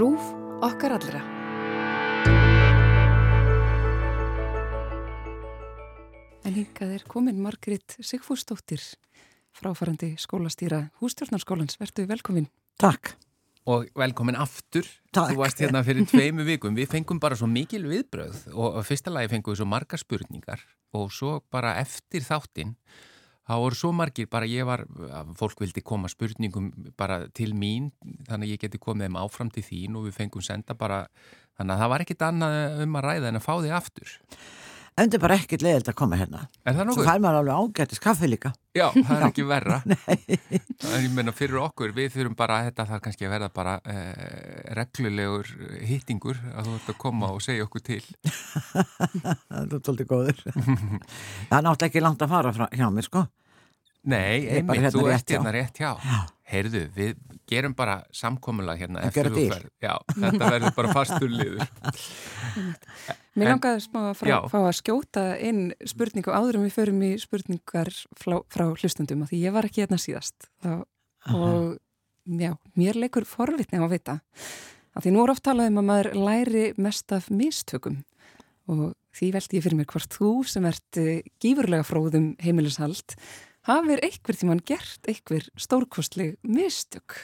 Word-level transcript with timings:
Rúf 0.00 0.30
okkar 0.64 0.94
allra. 0.96 1.18
En 6.40 6.54
hingað 6.56 6.94
er 6.94 7.04
komin 7.04 7.42
Margrit 7.44 7.98
Sigfúsdóttir, 8.00 8.80
fráfarandi 9.52 10.14
skólastýra 10.16 10.86
hústjórnarskólans. 11.02 11.76
Vertu 11.82 12.06
velkomin. 12.08 12.48
Takk. 12.80 13.12
Og 13.68 13.92
velkomin 13.92 14.40
aftur. 14.40 14.88
Takk. 15.12 15.34
Þú 15.34 15.42
varst 15.42 15.60
hérna 15.60 15.84
fyrir 15.84 16.08
tveimu 16.08 16.48
vikum. 16.48 16.72
Við 16.80 16.94
fengum 16.96 17.20
bara 17.20 17.36
svo 17.36 17.50
mikil 17.50 17.84
viðbröð 17.90 18.46
og 18.56 18.80
fyrsta 18.88 19.12
lagi 19.12 19.34
fengum 19.34 19.52
við 19.52 19.60
svo 19.60 19.68
marga 19.68 20.00
spurningar 20.00 20.64
og 20.96 21.12
svo 21.12 21.42
bara 21.52 21.76
eftir 21.82 22.24
þáttinn 22.24 22.72
Það 23.50 23.62
voru 23.64 23.74
svo 23.74 23.88
margir, 23.98 24.28
bara 24.30 24.46
ég 24.46 24.66
var, 24.68 24.84
fólk 25.38 25.58
vildi 25.58 25.82
koma 25.82 26.06
spurningum 26.06 26.68
bara 26.98 27.24
til 27.34 27.50
mín, 27.58 27.88
þannig 28.28 28.46
að 28.46 28.52
ég 28.52 28.60
geti 28.62 28.78
komið 28.78 29.08
þeim 29.08 29.16
áfram 29.18 29.50
til 29.50 29.64
þín 29.66 29.96
og 29.98 30.06
við 30.06 30.20
fengum 30.20 30.44
senda 30.46 30.76
bara, 30.78 31.00
þannig 31.58 31.74
að 31.74 31.82
það 31.82 31.90
var 31.90 32.04
ekkit 32.04 32.22
annað 32.28 32.84
um 32.84 32.98
að 33.00 33.06
ræða 33.08 33.32
en 33.32 33.40
að 33.40 33.46
fá 33.48 33.52
þig 33.56 33.74
aftur. 33.80 34.12
En 35.00 35.06
þetta 35.08 35.16
er 35.16 35.22
bara 35.22 35.36
ekkit 35.40 35.62
leiðilt 35.64 35.86
að 35.88 35.94
koma 35.96 36.16
hérna. 36.20 36.42
Er 36.68 36.74
það 36.76 36.90
Svo 36.92 37.04
fær 37.06 37.20
maður 37.24 37.38
alveg 37.38 37.60
ágættis 37.62 38.02
kaffi 38.04 38.28
líka. 38.28 38.50
Já, 38.76 38.84
það 38.92 39.12
er 39.14 39.22
ekki 39.30 39.44
verra. 39.48 39.78
Það 40.80 40.92
er, 40.96 41.04
ég 41.06 41.14
meina, 41.16 41.32
fyrir 41.36 41.60
okkur, 41.62 41.94
við 41.96 42.10
þurfum 42.14 42.34
bara, 42.36 42.58
þetta 42.68 42.84
þarf 42.90 43.02
kannski 43.06 43.26
að 43.26 43.32
verða 43.32 43.48
bara 43.56 43.72
eh, 43.88 44.68
reglulegur 44.76 45.48
hittingur 45.88 46.38
að 46.52 46.68
þú 46.68 46.74
ert 46.76 46.92
að 46.92 46.98
koma 47.00 47.30
og 47.32 47.40
segja 47.44 47.64
okkur 47.64 47.84
til. 47.88 48.02
Það 49.48 49.56
er 49.60 49.72
svolítið 49.72 50.10
góður. 50.12 50.44
Það 50.44 51.56
er 51.56 51.66
náttúrulega 51.66 51.88
ekki 51.88 52.04
langt 52.04 52.26
að 52.26 52.34
fara 52.36 52.52
frá, 52.56 52.66
hjá 52.76 52.86
mér, 52.92 53.08
sko. 53.08 53.24
Nei, 54.10 54.20
er 54.44 54.60
einmitt, 54.60 54.78
hérna 54.80 54.92
þú 54.94 55.08
ert 55.12 55.34
hérna 55.34 55.56
rétt 55.56 55.80
hjá. 55.80 55.90
Já. 55.96 56.20
Heyrðu, 56.50 56.84
við 56.96 57.18
gerum 57.50 57.74
bara 57.78 58.00
samkomulag 58.16 58.80
hérna 58.80 59.04
þetta 59.10 60.46
verður 60.50 60.72
bara 60.74 60.94
fastur 60.94 61.30
liður. 61.30 61.66
Mér 63.38 63.52
langaði 63.52 63.84
smá 63.84 64.00
að 64.08 64.16
frá, 64.18 64.32
fá 64.50 64.58
að 64.58 64.72
skjóta 64.80 65.24
inn 65.38 65.70
spurningu 65.86 66.32
áður 66.34 66.58
en 66.58 66.64
við 66.66 66.74
förum 66.74 67.04
í 67.06 67.10
spurningar 67.22 67.92
frá, 68.18 68.40
frá 68.50 68.64
hlustundum 68.72 69.22
af 69.22 69.30
því 69.30 69.44
ég 69.44 69.54
var 69.54 69.68
ekki 69.68 69.84
hérna 69.84 70.00
síðast. 70.02 70.48
Þá, 70.64 70.82
og 71.36 71.76
já, 72.26 72.56
mér 72.74 72.98
leikur 72.98 73.28
forvitni 73.28 73.78
á 73.78 73.86
að 73.86 73.94
vita 73.94 74.16
af 74.96 75.04
því 75.04 75.12
nú 75.14 75.22
er 75.22 75.32
oft 75.34 75.44
talað 75.46 75.70
um 75.70 75.78
að 75.82 75.86
maður 75.90 76.16
læri 76.18 76.64
mest 76.82 77.14
af 77.14 77.28
mistökum. 77.30 78.00
Og 78.70 78.90
því 79.16 79.30
veldi 79.36 79.58
ég 79.58 79.64
fyrir 79.66 79.78
mér 79.78 79.88
hvort 79.90 80.16
þú 80.18 80.32
sem 80.46 80.66
ert 80.68 80.98
eh, 81.00 81.22
gífurlega 81.42 81.86
fróðum 81.86 82.32
heimilishald 82.42 83.14
hafir 83.68 84.02
einhver 84.06 84.38
tíman 84.38 84.62
gert 84.66 85.06
einhver 85.10 85.46
stórkostleg 85.58 86.36
mistök? 86.42 87.18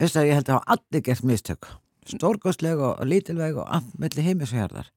Veistu 0.00 0.20
að 0.20 0.30
ég 0.30 0.40
held 0.40 0.50
að 0.50 0.58
hafa 0.58 0.76
allir 0.76 1.04
gert 1.08 1.24
mistök. 1.24 1.68
Stórgóðsleg 2.06 2.80
og 2.86 3.00
lítilveg 3.08 3.56
og 3.58 3.66
allt 3.66 3.96
melli 3.98 4.22
heimis 4.22 4.52
og 4.52 4.60
hérðar. 4.60 4.90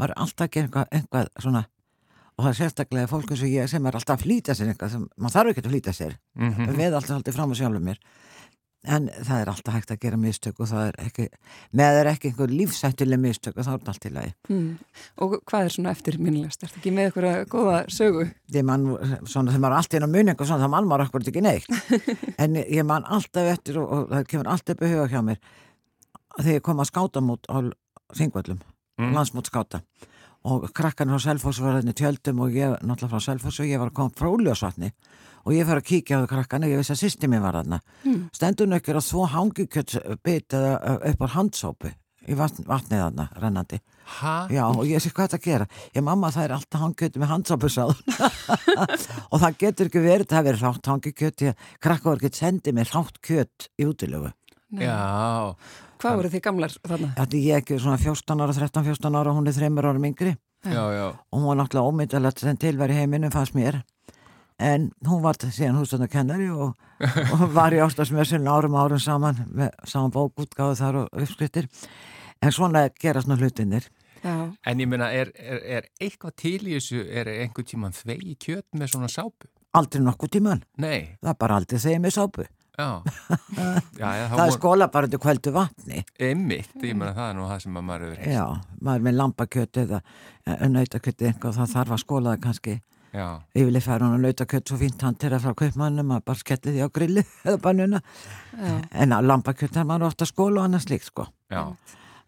Maður 0.00 0.14
er 0.14 0.24
alltaf 0.24 0.46
að 0.46 0.56
gera 0.56 0.70
eitthvað, 0.70 0.88
eitthvað 0.96 1.30
svona 1.44 1.66
og 2.40 2.46
það 2.46 2.50
er 2.50 2.58
sérstaklega 2.62 3.10
fólk 3.10 3.34
eins 3.34 3.44
og 3.44 3.52
ég 3.52 3.68
sem 3.68 3.86
er 3.86 3.96
alltaf 3.98 4.16
að 4.16 4.24
flýta 4.24 4.56
sér 4.56 4.72
eitthvað 4.72 4.94
sem 4.94 5.06
maður 5.20 5.36
þarf 5.36 5.52
ekki 5.52 5.62
að 5.62 5.70
flýta 5.74 5.92
sér. 5.96 6.18
Mm 6.40 6.74
Við 6.80 6.96
alltaf 6.96 7.16
haldið 7.18 7.36
fram 7.36 7.52
á 7.52 7.58
sjálfum 7.60 7.88
mér. 7.90 8.02
En 8.88 9.10
það 9.12 9.42
er 9.42 9.48
alltaf 9.52 9.74
hægt 9.76 9.90
að 9.92 9.98
gera 10.00 10.16
mistök 10.16 10.60
og 10.64 10.70
það 10.70 10.86
er 10.86 10.94
ekki, 11.04 11.26
með 11.76 11.90
það 11.90 11.98
er 12.00 12.08
ekki 12.14 12.30
einhver 12.30 12.54
lífsættileg 12.54 13.20
mistök 13.20 13.58
og 13.58 13.66
þá 13.66 13.70
er 13.74 13.80
þetta 13.82 13.92
allt 13.92 14.06
í 14.08 14.12
lagi. 14.14 14.30
hmm. 14.48 14.70
og 15.20 15.34
hvað 15.50 15.66
er 15.66 15.74
svona 15.74 15.92
eftir 15.92 16.16
minnilegast? 16.16 16.64
Ertu 16.64 16.80
ekki 16.80 16.92
með 16.96 17.10
eitthvað 17.10 17.42
góða 17.52 17.82
sögu? 17.92 18.24
Ég 18.56 18.64
man, 18.64 18.86
svona 19.28 19.52
þegar 19.52 19.64
maður 19.66 19.74
er 19.74 19.82
alltaf 19.82 19.98
inn 19.98 20.08
á 20.08 20.14
muning 20.16 20.40
og 20.40 20.48
svona, 20.48 20.64
þá 20.64 20.72
mann 20.72 20.88
maður 20.88 21.04
akkurat 21.04 21.28
ekki 21.28 21.44
neitt. 21.44 21.68
en 22.46 22.56
ég 22.62 22.88
man 22.88 23.04
alltaf 23.04 23.52
eftir 23.52 23.82
og, 23.82 23.92
og 23.98 24.08
það 24.14 24.26
kemur 24.32 24.52
alltaf 24.54 24.78
upp 24.78 24.88
í 24.88 24.92
huga 24.94 25.10
hjá 25.12 25.20
mér 25.28 25.44
þegar 26.38 26.56
ég 26.56 26.64
kom 26.64 26.80
að 26.80 26.92
skáta 26.94 27.20
mút 27.24 27.52
á 27.52 27.56
Þingvöllum, 28.16 28.64
Mm. 29.00 29.14
landsmút 29.16 29.48
skáta 29.50 29.82
og 30.44 30.70
krakkarnir 30.72 31.20
á 31.20 31.20
Selfossu 31.20 31.64
var 31.64 31.80
hérna 31.80 31.92
tjöldum 31.92 32.40
og 32.40 32.54
ég 32.56 32.76
náttúrulega 32.80 33.12
frá 33.12 33.20
Selfossu 33.20 33.64
og 33.64 33.68
ég 33.68 33.80
var 33.80 33.90
að 33.90 33.98
koma 33.98 34.14
frá 34.16 34.28
Úljósvatni 34.30 34.92
og 35.44 35.54
ég 35.56 35.66
fyrir 35.68 35.80
að 35.80 35.88
kíkja 35.88 36.20
á 36.24 36.30
krakkarnir, 36.30 36.72
ég 36.72 36.80
vissi 36.80 36.94
að 36.94 37.02
sýsti 37.02 37.28
mér 37.28 37.42
var 37.44 37.60
þarna. 37.60 37.80
Hmm. 38.04 38.28
Stendur 38.36 38.68
nökkir 38.68 38.98
að 39.00 39.08
þvó 39.08 39.26
hangikjötsbit 39.34 40.56
eða 40.56 40.72
uh, 40.78 40.98
upp 41.10 41.24
á 41.24 41.28
handsópu 41.36 41.92
í 42.28 42.36
vatn, 42.36 42.66
vatnið 42.68 43.02
þarna, 43.04 43.26
rennandi. 43.40 43.80
Ha? 44.20 44.34
Já, 44.52 44.64
og 44.68 44.82
ég 44.88 45.02
sé 45.02 45.12
hvað 45.14 45.30
þetta 45.30 45.44
gera. 45.44 45.68
Ég 45.96 46.04
mamma 46.04 46.32
það 46.34 46.46
er 46.46 46.56
alltaf 46.56 46.84
hangikjöti 46.84 47.22
með 47.22 47.32
handsópusað 47.34 47.94
og 49.32 49.36
það 49.44 49.60
getur 49.62 49.90
ekki 49.90 50.04
verið, 50.04 50.28
það 50.32 50.48
verið 50.50 50.64
rátt 50.66 50.90
hangikjöti 50.92 51.54
krakka 51.80 52.10
voru 52.10 52.20
ekki 52.20 52.42
sendið 52.42 52.76
mér 52.76 52.92
rátt 52.96 53.20
kjöt 53.24 53.70
í 53.80 53.88
útilögu. 53.88 54.32
Nei. 54.70 54.84
Já, 54.86 55.56
Hvað 56.00 56.16
voru 56.16 56.30
þið 56.32 56.42
gamlar 56.46 56.74
þarna? 56.80 57.10
Þetta 57.18 57.40
ég 57.44 57.62
ekki 57.62 57.78
svona 57.80 57.98
14 58.00 58.44
ára, 58.44 58.56
13-14 58.56 59.18
ára 59.20 59.34
hún 59.36 59.50
er 59.50 59.56
þreymur 59.56 59.88
ára 59.90 60.02
yngri. 60.10 60.34
Já, 60.64 60.82
já. 60.92 61.06
og 61.16 61.36
hún 61.38 61.46
var 61.48 61.56
náttúrulega 61.56 61.88
ómyndalegt 61.88 62.40
sem 62.40 62.56
tilværi 62.60 62.96
heiminum 62.98 63.32
fannst 63.32 63.54
mér. 63.56 63.82
En 64.60 64.90
hún 65.08 65.22
var 65.24 65.38
síðan 65.40 65.78
hústöndakennari 65.80 66.50
og, 66.52 66.74
og 67.32 67.46
var 67.54 67.72
í 67.72 67.80
ástasmjössun 67.80 68.48
árum 68.48 68.76
árum 68.76 69.00
saman 69.00 69.46
með 69.48 69.72
saman 69.88 70.12
bókútgáðu 70.12 70.76
þar 70.80 70.98
og 71.04 71.22
uppskriftir. 71.22 71.70
En 72.40 72.52
svona 72.52 72.88
gera 73.00 73.20
svona 73.20 73.40
hlutinir 73.40 73.88
Já, 74.20 74.52
En 74.68 74.80
ég 74.80 74.88
meina, 74.88 75.08
er, 75.16 75.30
er, 75.40 75.60
er 75.64 75.86
eitthvað 76.00 76.34
til 76.36 76.58
í 76.68 76.74
þessu, 76.76 77.00
er 77.08 77.28
einhver 77.32 77.64
tíman 77.64 77.96
þvegi 77.96 78.36
kjöt 78.36 78.66
með 78.76 78.92
svona 78.92 79.08
sápu? 79.08 79.48
aldrei 79.72 80.02
nokkuð 80.02 80.32
tíman, 80.34 80.64
Nei, 80.82 81.16
það 81.22 81.30
er 81.32 81.38
bara 81.40 81.60
aldrei 81.60 81.78
þegar 81.78 82.02
með 82.04 82.14
sápu 82.16 82.46
já. 82.80 82.88
já, 84.00 84.10
já 84.18 84.24
það 84.32 84.44
er 84.46 84.54
skóla 84.56 84.88
bara 84.92 85.10
til 85.12 85.20
kvöldu 85.22 85.52
vatni. 85.54 86.04
Einmitt, 86.18 86.76
ég 86.82 86.94
meina 86.96 87.14
það 87.16 87.26
er 87.30 87.36
nú 87.38 87.48
það 87.50 87.64
sem 87.64 87.80
að 87.80 87.88
maður 87.88 88.06
hefur 88.06 88.22
heilt. 88.24 88.36
já, 88.36 88.46
maður 88.80 89.00
er 89.02 89.06
með 89.08 89.18
lambakjöt 89.20 89.82
eða 89.84 90.00
nautakjöt 90.76 91.26
eitthvað 91.28 91.58
það 91.60 91.74
þarf 91.74 91.96
að 91.96 92.02
skóla 92.04 92.32
það 92.34 92.46
kannski. 92.46 92.76
Já, 93.10 93.26
yfirlega 93.58 93.82
fær 93.82 94.04
hún 94.04 94.12
að 94.14 94.24
nautakjöt 94.28 94.70
svo 94.70 94.76
fínt 94.78 95.02
hann 95.02 95.16
til 95.18 95.32
að 95.34 95.42
frá 95.42 95.54
kaupmannum 95.58 96.12
að 96.14 96.20
bara 96.30 96.38
skelli 96.38 96.74
því 96.76 96.84
á 96.86 96.88
grilli 96.94 97.24
eða 97.48 97.58
bannuna. 97.64 98.00
Já, 98.54 98.74
en 99.02 99.14
að 99.16 99.30
lambakjöt 99.32 99.74
þarf 99.74 99.88
maður 99.90 100.10
ofta 100.12 100.26
að 100.26 100.30
skóla 100.30 100.60
og 100.60 100.68
annars 100.68 100.86
líkt 100.92 101.08
sko. 101.10 101.26
Já. 101.50 101.64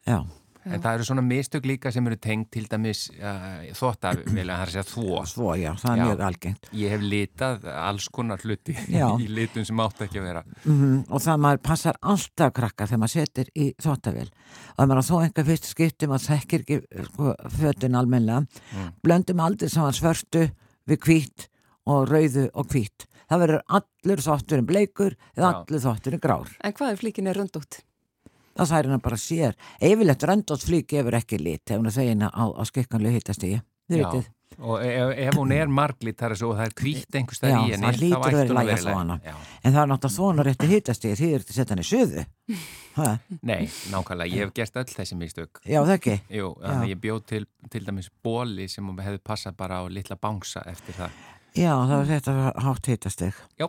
já, 0.08 0.18
En 0.64 0.78
það 0.82 0.94
eru 0.94 1.04
svona 1.08 1.22
mistök 1.26 1.64
líka 1.66 1.90
sem 1.90 2.06
eru 2.06 2.16
tengt 2.22 2.50
til 2.54 2.66
dæmis 2.70 3.08
uh, 3.18 3.64
þóttavilja, 3.74 4.44
það 4.46 4.62
er 4.62 4.68
að 4.68 4.72
segja 4.72 4.84
þvó. 4.92 5.22
svo 5.26 5.54
já, 5.58 5.72
það 5.80 5.90
er 5.92 5.98
Já. 5.98 6.04
mjög 6.06 6.20
algengt 6.28 6.68
Ég 6.78 6.92
hef 6.94 7.02
litað 7.02 7.64
alls 7.72 8.08
konar 8.14 8.38
hluti 8.44 8.76
Já. 9.00 9.08
í 9.18 9.26
litum 9.28 9.64
sem 9.66 9.82
átt 9.82 10.04
ekki 10.06 10.20
að 10.22 10.28
vera. 10.28 10.42
mm 10.64 11.04
og 11.12 11.20
það 11.24 11.40
maður 11.44 11.62
passar 11.66 11.98
alltaf 12.00 12.52
krakkar 12.54 12.86
þegar 12.92 13.02
maður 13.02 13.14
setur 13.18 13.50
í 13.58 13.66
þóttavél 13.82 14.28
og 14.30 14.82
ef 14.84 14.88
maður 14.92 15.08
þó 15.10 15.14
einhver 15.24 15.48
fyrst 15.50 15.70
skipti 15.72 16.06
maður 16.10 16.26
þekkir 16.30 16.64
ekki 16.66 16.80
sko, 17.10 17.34
fötin 17.58 17.98
almennilega 17.98 18.46
Mm. 18.72 18.92
blöndum 19.04 19.40
aldrei 19.42 19.68
saman 19.68 19.92
svörtu 19.92 20.46
við 20.88 20.98
hvít 21.04 21.48
og 21.86 22.06
rauðu 22.08 22.46
og 22.54 22.66
hvít 22.72 23.04
það 23.28 23.40
verður 23.42 23.62
allur 23.78 24.22
þótturinn 24.24 24.66
bleikur 24.68 25.16
eða 25.36 25.50
Já. 25.50 25.56
allur 25.64 25.82
þótturinn 25.84 26.22
grár 26.22 26.48
En 26.62 26.72
hvað 26.72 26.92
er 26.94 27.00
flíkin 27.02 27.26
er 27.28 27.34
röndótt? 27.40 27.82
Það 28.58 28.70
særi 28.72 28.92
hann 28.92 29.04
bara 29.04 29.20
sér 29.20 29.56
yfirleitt 29.80 30.28
röndótt 30.28 30.66
flík 30.68 30.90
gefur 30.92 31.18
ekki 31.18 31.40
lit 31.42 31.70
ef 31.70 31.80
hún 31.80 31.90
er 31.90 31.96
þegina 31.96 32.30
á, 32.32 32.44
á 32.52 32.62
skikkanlega 32.68 33.18
hittastígi 33.18 33.60
þið 33.90 34.00
Já. 34.02 34.06
vitið 34.06 34.30
Og 34.60 34.82
ef, 34.84 35.12
ef 35.18 35.36
hún 35.38 35.52
er 35.56 35.70
marglitt 35.72 36.18
þar 36.20 36.34
er 36.34 36.38
svo 36.38 36.50
það 36.56 36.68
er 36.68 36.74
krýtt 36.76 37.16
einhver 37.18 37.38
stað 37.38 37.52
Já, 37.52 37.56
í 37.56 37.72
henni, 37.72 37.88
það 37.88 37.88
að 37.88 38.02
í 38.04 38.10
ætti 38.12 38.52
hún 38.52 38.60
að 38.60 38.68
vera. 38.68 39.16
Já. 39.24 39.34
En 39.62 39.72
það 39.72 39.80
er 39.82 39.90
náttúrulega 39.92 40.14
svona 40.16 40.46
rétti 40.46 40.68
hitastíð 40.70 41.14
því 41.18 41.28
er 41.32 41.44
þetta 41.44 41.56
setja 41.56 41.72
hann 41.72 41.82
í 41.82 41.86
suðu. 41.88 42.24
Ha, 42.92 43.06
Nei, 43.48 43.62
nákvæmlega, 43.88 44.28
ég 44.28 44.44
hef 44.44 44.54
gert 44.58 44.76
öll 44.82 44.90
þessi 44.92 45.16
mistök. 45.16 45.62
já, 45.64 45.78
það 45.80 45.94
ekki. 45.96 46.16
Jú, 46.36 46.50
að 46.60 46.84
ég 46.90 47.00
bjóð 47.00 47.22
til, 47.32 47.42
til 47.72 47.84
dæmis 47.86 48.10
bóli 48.22 48.68
sem 48.68 48.90
hefði 49.00 49.22
passað 49.24 49.56
bara 49.56 49.80
á 49.80 49.84
litla 49.88 50.18
bánsa 50.20 50.64
eftir 50.68 50.98
það. 51.00 51.16
Já, 51.52 51.72
það 51.84 51.98
er 51.98 52.06
þetta 52.08 52.34
hátt 52.64 52.88
hitastíð. 52.88 53.40
Já. 53.60 53.66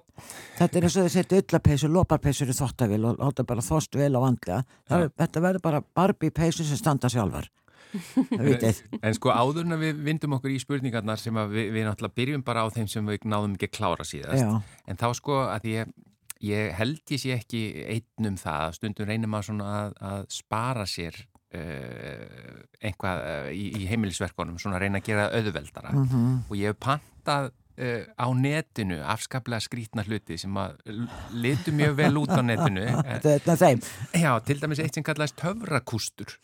Þetta 0.60 0.80
er 0.80 0.86
eins 0.88 0.96
og 0.96 1.08
þið 1.08 1.16
setja 1.18 1.42
ullapeysu, 1.42 1.90
loparpeysur 1.92 2.52
í 2.54 2.56
þottavél 2.56 3.02
og 3.10 3.18
láta 3.20 3.44
bara 3.48 3.66
þost 3.66 3.98
vel 4.00 4.14
á 4.16 4.20
vandlega. 4.24 4.62
Er, 4.88 5.10
þetta 5.20 5.44
verður 5.44 5.66
bara 5.66 5.84
Barbie 5.84 6.32
peysu 6.32 6.64
sem 6.68 6.80
standa 6.80 7.12
sjálfar. 7.12 7.50
Vitið. 8.32 8.80
En 9.04 9.14
sko 9.18 9.34
áður 9.36 9.68
en 9.68 9.76
að 9.76 9.84
við 9.84 10.00
vindum 10.08 10.38
okkur 10.38 10.54
í 10.54 10.62
spurningarnar 10.64 11.20
sem 11.22 11.36
við, 11.52 11.68
við 11.76 11.86
náttúrulega 11.86 12.18
byrjum 12.22 12.46
bara 12.48 12.64
á 12.66 12.68
þeim 12.74 12.88
sem 12.90 13.12
við 13.12 13.28
náðum 13.30 13.58
ekki 13.58 13.70
að 13.70 13.76
klára 13.78 14.08
síðast. 14.08 14.48
Já, 14.48 14.80
En 14.90 15.00
þá 15.02 15.08
sko 15.20 15.38
að 15.44 15.68
ég, 15.70 15.94
ég 16.44 16.74
held 16.80 17.14
ég 17.14 17.22
sé 17.22 17.36
ekki 17.36 17.66
einn 17.84 18.32
um 18.32 18.40
það, 18.40 18.80
stundum 18.80 19.10
reynir 19.12 19.30
maður 19.30 19.52
svona 19.52 19.70
að, 19.76 19.98
að 20.10 20.26
spara 20.34 20.88
sér 20.90 21.20
uh, 21.20 22.64
einhvað 22.82 23.26
uh, 23.28 23.52
í, 23.54 23.68
í 23.84 23.90
heimilisverkonum, 23.92 24.58
svona 24.62 24.80
að 24.80 24.88
reyna 24.88 25.04
að 25.04 25.12
gera 25.12 25.28
auðveldara 25.36 25.94
mhm. 25.94 26.32
og 26.48 26.58
ég 26.58 26.74
hef 26.74 26.82
pantað 26.82 27.52
uh, 27.78 28.02
á 28.14 28.28
netinu 28.38 29.00
afskaplega 29.02 29.64
skrítna 29.64 30.06
hluti 30.08 30.38
sem 30.42 30.58
að 30.60 30.80
litu 31.36 31.74
mjög 31.76 31.96
vel 32.00 32.18
út 32.24 32.34
á 32.34 32.42
netinu. 32.46 32.88
Þetta 33.26 33.56
þeim. 33.60 33.86
Já, 34.24 34.32
til 34.48 34.60
dæmis 34.62 34.82
eitt 34.84 34.98
sem 34.98 35.06
kallaðist 35.06 35.40
töfrakústur. 35.42 36.36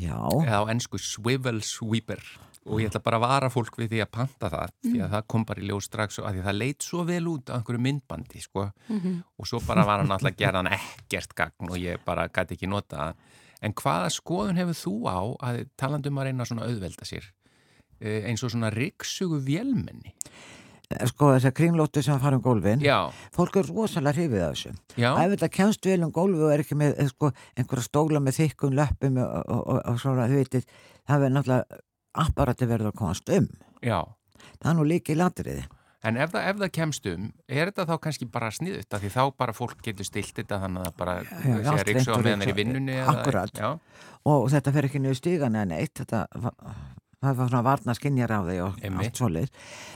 Já, 0.00 0.16
eða 0.46 0.64
á 0.64 0.70
ennsku 0.72 1.00
swivel 1.00 1.60
sweeper. 1.66 2.22
Og 2.62 2.78
ég 2.78 2.92
ætla 2.92 3.02
bara 3.02 3.18
að 3.18 3.24
vara 3.26 3.50
fólk 3.50 3.74
við 3.80 3.88
því 3.90 4.00
að 4.04 4.10
panta 4.14 4.48
það 4.52 4.74
því 4.86 4.98
að 5.02 5.14
það 5.16 5.24
kom 5.34 5.44
bara 5.48 5.62
í 5.62 5.66
ljós 5.66 5.88
strax 5.88 6.20
og 6.22 6.28
að 6.28 6.36
því 6.36 6.42
það 6.46 6.58
leit 6.60 6.84
svo 6.86 7.06
vel 7.08 7.24
út 7.32 7.50
á 7.50 7.58
einhverju 7.58 7.82
myndbandi 7.82 8.42
sko. 8.44 8.68
og 8.70 9.48
svo 9.50 9.58
bara 9.66 9.82
var 9.88 10.04
hann 10.04 10.14
alltaf 10.14 10.30
að 10.30 10.38
gera 10.38 10.60
hann 10.62 10.70
ekkert 10.70 11.34
gagn 11.34 11.72
og 11.74 11.80
ég 11.82 11.98
bara 12.06 12.28
gæti 12.30 12.54
ekki 12.54 12.70
nota 12.70 13.00
það 13.00 13.40
En 13.62 13.74
hvaða 13.78 14.10
skoðun 14.10 14.58
hefur 14.58 14.78
þú 14.78 14.94
á 15.06 15.18
að 15.46 15.60
talandum 15.78 16.18
að 16.18 16.28
reyna 16.28 16.46
svona 16.48 16.66
auðvelda 16.66 17.06
sér 17.06 17.28
eh, 18.02 18.26
eins 18.26 18.42
og 18.42 18.50
svona 18.54 18.72
ryggsugu 18.74 19.38
vélmenni? 19.46 20.16
Sko 21.10 21.32
þessar 21.34 21.54
kringlóttu 21.56 22.02
sem 22.04 22.20
fara 22.22 22.38
um 22.38 22.42
gólfin 22.44 22.82
Já, 22.84 23.10
fólk 23.34 23.58
er 23.60 23.68
rosalega 23.72 24.16
hrifið 24.18 24.44
af 24.46 24.54
þessu 24.56 24.72
ef 25.24 25.34
þetta 25.34 25.50
kemst 25.58 25.86
vel 25.90 26.00
um 26.06 26.14
gólfi 26.14 26.42
og 26.46 26.54
er 26.54 26.64
ekki 26.64 26.78
með 26.78 26.96
eh, 26.98 27.10
sko, 27.12 27.32
einhverja 27.56 27.88
stóla 27.88 28.22
með 28.22 28.40
þykkum 28.40 28.74
löppum 28.78 29.20
og, 29.22 29.36
og, 29.42 29.62
og, 29.66 29.82
og 29.92 30.00
svona, 30.02 30.28
þú 30.30 30.40
veitir 30.42 30.66
það 31.08 31.24
verður 31.26 31.36
náttúrulega 31.38 31.82
apparati 32.24 32.68
verður 32.68 32.92
að 32.92 32.98
komast 33.02 33.32
um 33.32 33.46
já. 33.82 34.00
það 34.58 34.72
er 34.72 34.76
nú 34.80 34.88
líki 34.88 35.16
í 35.16 35.20
landriði 35.20 35.62
En 36.02 36.16
ef 36.18 36.32
það, 36.32 36.46
ef 36.50 36.56
það 36.58 36.70
kemst 36.74 37.04
um, 37.12 37.26
er 37.46 37.68
þetta 37.70 37.84
þá 37.86 37.92
kannski 38.02 38.26
bara 38.26 38.48
sniðut? 38.50 38.94
Því 38.98 39.10
þá 39.14 39.20
bara 39.38 39.52
fólk 39.54 39.84
getur 39.86 40.08
stilt 40.08 40.32
þetta 40.34 40.58
þannig 40.64 40.88
að 40.88 40.96
bara 40.98 41.14
já, 41.22 41.36
sé 41.36 41.52
allt 41.52 41.68
að 41.76 41.84
ryggsuga 41.86 41.92
hreint 41.92 42.16
og 42.16 42.24
meðan 42.26 42.42
er 42.42 42.50
í 42.50 42.56
vinnunni? 42.56 42.96
eða- 42.98 43.12
Akkúrat. 43.12 43.60
Já, 43.62 43.68
og 44.32 44.48
þetta 44.50 44.72
fer 44.74 44.88
ekki 44.88 45.02
niður 45.04 45.20
stígan 45.20 45.58
en 45.60 45.74
eitt 45.76 46.02
þetta 46.02 46.24
það 47.22 47.40
var 47.40 47.50
svona 47.52 47.64
varna 47.66 47.96
skinjar 47.98 48.34
á 48.36 48.40
því 48.42 48.58
og 48.66 48.78
Einmitt. 48.82 49.08
allt 49.08 49.22
svoleið 49.22 49.50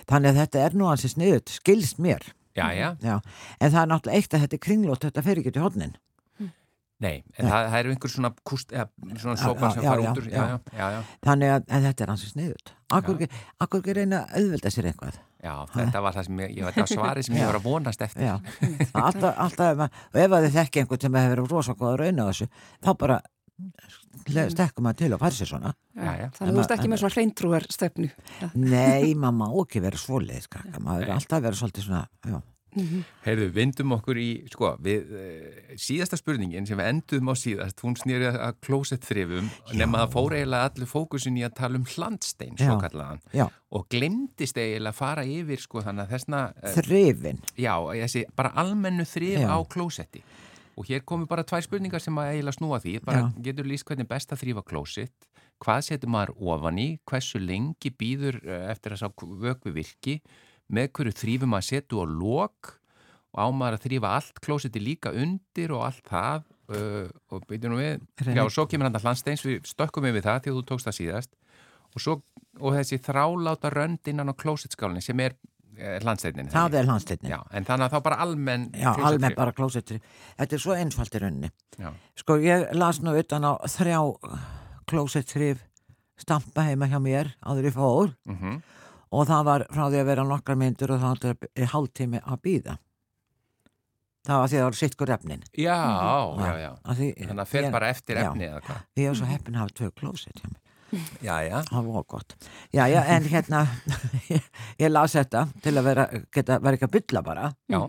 þannig 0.08 0.32
að 0.32 0.40
þetta 0.43 0.64
er 0.64 0.78
nú 0.78 0.88
hansi 0.90 1.12
sniðut, 1.12 1.55
skilst 1.58 2.02
mér. 2.02 2.26
Já, 2.56 2.70
já. 2.73 2.88
Já. 3.05 3.20
en 3.61 3.70
það 3.75 3.81
er 3.82 3.90
náttúrulega 3.93 4.17
eitt 4.17 4.34
að 4.34 4.44
þetta 4.46 4.56
er 4.56 4.64
kringlótt 4.64 5.05
þetta 5.05 5.25
fer 5.26 5.43
ekki 5.43 5.52
til 5.52 5.64
hodnin 5.67 5.96
Nei, 6.96 7.19
en 7.37 7.44
það, 7.44 7.67
það 7.69 7.75
eru 7.82 7.90
einhver 7.93 8.08
svona, 8.08 8.28
kúst, 8.49 8.70
eða, 8.73 8.87
svona 9.20 9.34
sópar 9.37 9.75
sem 9.75 9.84
fara 9.84 10.05
út 10.08 10.20
úr. 10.23 10.28
þannig 11.26 11.50
að, 11.52 11.67
að 11.69 11.88
þetta 11.90 12.05
er 12.06 12.12
hansi 12.14 12.31
sniðut 12.31 12.73
akkur 12.96 13.19
ekki, 13.20 13.96
reyna 13.99 14.23
að 14.23 14.38
auðvelda 14.40 14.73
sér 14.73 14.88
eitthvað? 14.88 15.19
Já, 15.44 15.52
þetta 15.75 16.02
var 16.02 16.17
það 16.17 16.26
sem 16.28 16.40
ég, 16.43 16.55
ég 16.56 16.67
veit 16.67 16.78
að 16.81 16.93
svari 16.94 17.25
sem 17.26 17.37
ég 17.37 17.50
var 17.50 17.58
að 17.58 17.67
vonast 17.69 18.02
eftir. 18.06 18.31
Alltaf, 18.96 19.37
alltaf 19.44 19.82
og 19.84 20.20
ef 20.23 20.37
að 20.38 20.46
þið 20.46 20.56
þekki 20.56 20.82
einhvern 20.82 21.05
sem 21.05 21.19
hefur 21.20 21.34
verið 21.34 21.52
rosa 21.52 21.76
góð 21.76 21.90
að 21.93 21.99
rauna 22.02 22.26
á 22.26 22.28
þessu 22.31 22.49
þá 22.81 22.90
bara 23.02 23.19
stekkum 24.53 24.87
maður 24.87 25.00
til 25.03 25.12
og 25.17 25.23
fær 25.23 25.37
sér 25.37 25.50
svona. 25.53 25.73
Já, 25.97 26.11
já. 26.20 26.26
Þannig 26.38 26.50
að 26.50 26.56
þú 26.58 26.64
ert 26.64 26.75
ekki 26.76 26.91
með 26.93 27.03
svona 27.03 27.17
hreintrúar 27.17 27.69
stefnu. 27.76 28.11
Nei, 28.75 29.14
maður 29.14 29.38
má 29.41 29.47
ekki 29.62 29.85
vera 29.87 30.03
skakka, 30.03 30.82
maður 30.82 31.08
er 31.08 31.17
alltaf 31.17 31.47
verið 31.47 31.62
svolítið 31.62 31.88
svona 31.88 32.05
já, 32.26 32.38
Heyrðu, 33.25 33.47
vindum 33.56 33.94
okkur 33.97 34.19
í, 34.20 34.29
sko, 34.53 34.75
við, 34.85 35.12
uh, 35.17 35.76
síðasta 35.81 36.19
spurningin 36.20 36.67
sem 36.69 36.76
við 36.76 36.91
endum 36.91 37.31
á 37.32 37.35
síðast, 37.38 37.81
hún 37.85 37.97
snýri 37.97 38.29
að 38.29 38.58
klósett 38.67 39.06
þrifum, 39.06 39.49
nema 39.79 40.02
það 40.02 40.12
fór 40.12 40.37
eiginlega 40.37 40.70
allir 40.70 40.91
fókusin 40.91 41.38
í 41.41 41.44
að 41.47 41.55
tala 41.62 41.81
um 41.81 41.87
hlandstein, 41.94 42.56
svo 42.61 42.76
kallaðan, 42.82 43.23
og 43.73 43.87
glemdist 43.93 44.61
eiginlega 44.61 44.93
að 44.93 44.99
fara 45.00 45.25
yfir, 45.25 45.62
sko, 45.64 45.85
þannig 45.87 46.05
að 46.05 46.17
þessna, 46.17 46.43
uh, 46.52 46.75
þrifin. 46.76 47.41
Já, 47.56 47.75
þessi 48.05 48.26
bara 48.37 48.52
almennu 48.64 49.09
þrif 49.09 49.47
á 49.49 49.56
klósetti. 49.73 50.25
Og 50.76 50.88
hér 50.90 51.05
komi 51.08 51.28
bara 51.28 51.44
tvær 51.46 51.64
spurningar 51.64 52.02
sem 52.05 52.19
að 52.20 52.34
eiginlega 52.34 52.58
snúa 52.58 52.81
því, 52.82 52.99
bara 53.06 53.28
getur 53.43 53.69
líst 53.69 53.87
hvernig 53.88 54.08
best 54.11 54.32
að 54.34 54.43
þrýfa 54.43 54.64
klósett, 54.69 55.28
hvað 55.64 55.87
setur 55.87 56.12
maður 56.12 56.34
ofan 56.52 56.81
í, 56.82 56.88
hversu 57.08 57.40
lengi 57.40 57.93
býður 57.96 58.43
eh, 58.44 58.67
eftir 58.75 58.93
að 58.93 59.00
sá 59.00 59.08
vökvi 59.17 59.73
virki, 59.78 60.19
með 60.69 60.90
hverju 60.99 61.14
þrýfum 61.23 61.55
maður 61.55 61.69
setu 61.70 62.02
og 62.02 62.12
lok? 62.12 62.75
Og 63.37 63.40
á 63.40 63.46
maður 63.52 63.78
að 63.78 63.87
þrýfa 63.87 64.12
allt 64.19 64.38
klósetti 64.44 64.81
líka 64.82 65.12
undir 65.17 65.73
og 65.76 65.87
allt 65.88 66.06
það? 66.08 66.46
Uh, 66.67 67.08
og 67.31 67.44
byrjum 67.46 67.76
nú 67.76 67.76
við, 67.78 68.00
Reyni. 68.19 68.40
já, 68.40 68.43
og 68.43 68.50
svo 68.50 68.64
kemur 68.67 68.88
hann 68.88 68.96
að 68.99 69.05
hlandsteins, 69.06 69.44
við 69.46 69.69
stökkum 69.70 70.08
við 70.08 70.25
það 70.25 70.40
því 70.43 70.50
að 70.50 70.56
þú 70.56 70.62
tókst 70.67 70.88
það 70.88 70.96
síðast. 70.96 71.37
Og, 71.93 72.00
svo, 72.02 72.17
og 72.58 72.75
þessi 72.75 72.99
þráláta 73.06 73.70
rönd 73.70 74.11
innan 74.11 74.32
á 74.32 74.34
klósettskálinni 74.34 75.05
sem 75.05 75.20
er 75.23 75.37
eh, 75.78 75.99
hlandsteininni. 76.02 76.50
það 76.52 76.75
er 76.81 76.88
landsteinni 76.88 77.31
Já, 77.31 77.38
en 77.52 77.64
þannig 77.69 77.87
að 77.88 77.94
þá 77.96 78.02
bara 78.08 78.17
almenn 78.25 78.64
Já, 78.73 78.90
klósettþrif. 78.94 79.06
almenn 79.11 79.34
bara 79.37 79.52
klósettir. 79.52 80.00
Þetta 80.38 80.56
er 80.58 80.62
svo 80.64 80.76
einfalt 80.76 81.14
í 81.14 81.23
rauninni. 81.23 81.50
Já, 81.78 81.90
Sko, 82.17 82.37
ég 82.43 82.67
las 82.75 83.00
nú 83.05 83.14
utan 83.19 83.44
á 83.44 83.52
þrjá 83.69 84.00
klósettrif 84.87 85.62
stampa 86.20 86.64
heima 86.69 86.88
hjá 86.88 86.99
mér 87.02 87.34
áður 87.44 87.69
ég 87.69 87.75
fór 87.76 88.12
mhm, 88.25 88.61
og 89.12 89.26
það 89.28 89.44
var 89.44 89.64
frá 89.70 89.84
því 89.93 90.00
að 90.00 90.08
vera 90.11 90.25
nokkar 90.26 90.56
myndur 90.58 90.93
og 90.96 91.00
það 91.02 91.25
var 91.26 91.70
hálftími 91.73 92.20
að 92.25 92.40
býða. 92.46 92.76
Það 94.26 94.40
var 94.43 94.49
því 94.50 94.56
að 94.56 94.62
það 94.62 94.67
var 94.67 94.76
sitkur 94.81 95.11
efnin. 95.14 95.43
já, 95.55 95.76
já, 96.43 96.55
já. 96.58 96.70
Að 96.82 96.96
Því, 96.99 97.08
Þannig 97.20 97.43
að 97.44 97.50
fer 97.52 97.62
ég, 97.62 97.70
bara 97.76 97.90
eftir 97.94 98.17
já. 98.19 98.25
efni 98.26 98.49
eða 98.49 98.62
hvað. 98.67 98.81
Ég 98.99 99.06
var 99.12 99.19
svo 99.20 99.28
heppin 99.31 99.55
að 99.55 99.61
hafa 99.62 99.76
tvö 99.78 99.90
klósett 100.00 100.40
hjá 100.40 100.49
mér. 100.50 100.62
Já, 101.23 101.37
já. 101.43 101.62
Það 101.71 101.88
var 101.93 102.05
gott. 102.09 102.37
Já, 102.73 102.87
já, 102.91 103.00
en 103.17 103.25
hérna, 103.31 103.62
ég, 104.31 104.44
ég 104.85 104.93
las 104.93 105.17
þetta 105.19 105.47
til 105.62 105.75
að 105.77 105.88
vera, 105.91 106.05
geta, 106.35 106.61
vera 106.62 106.79
ekki 106.79 106.88
að 106.88 106.94
bylla 106.99 107.23
bara 107.27 107.49
Já, 107.73 107.81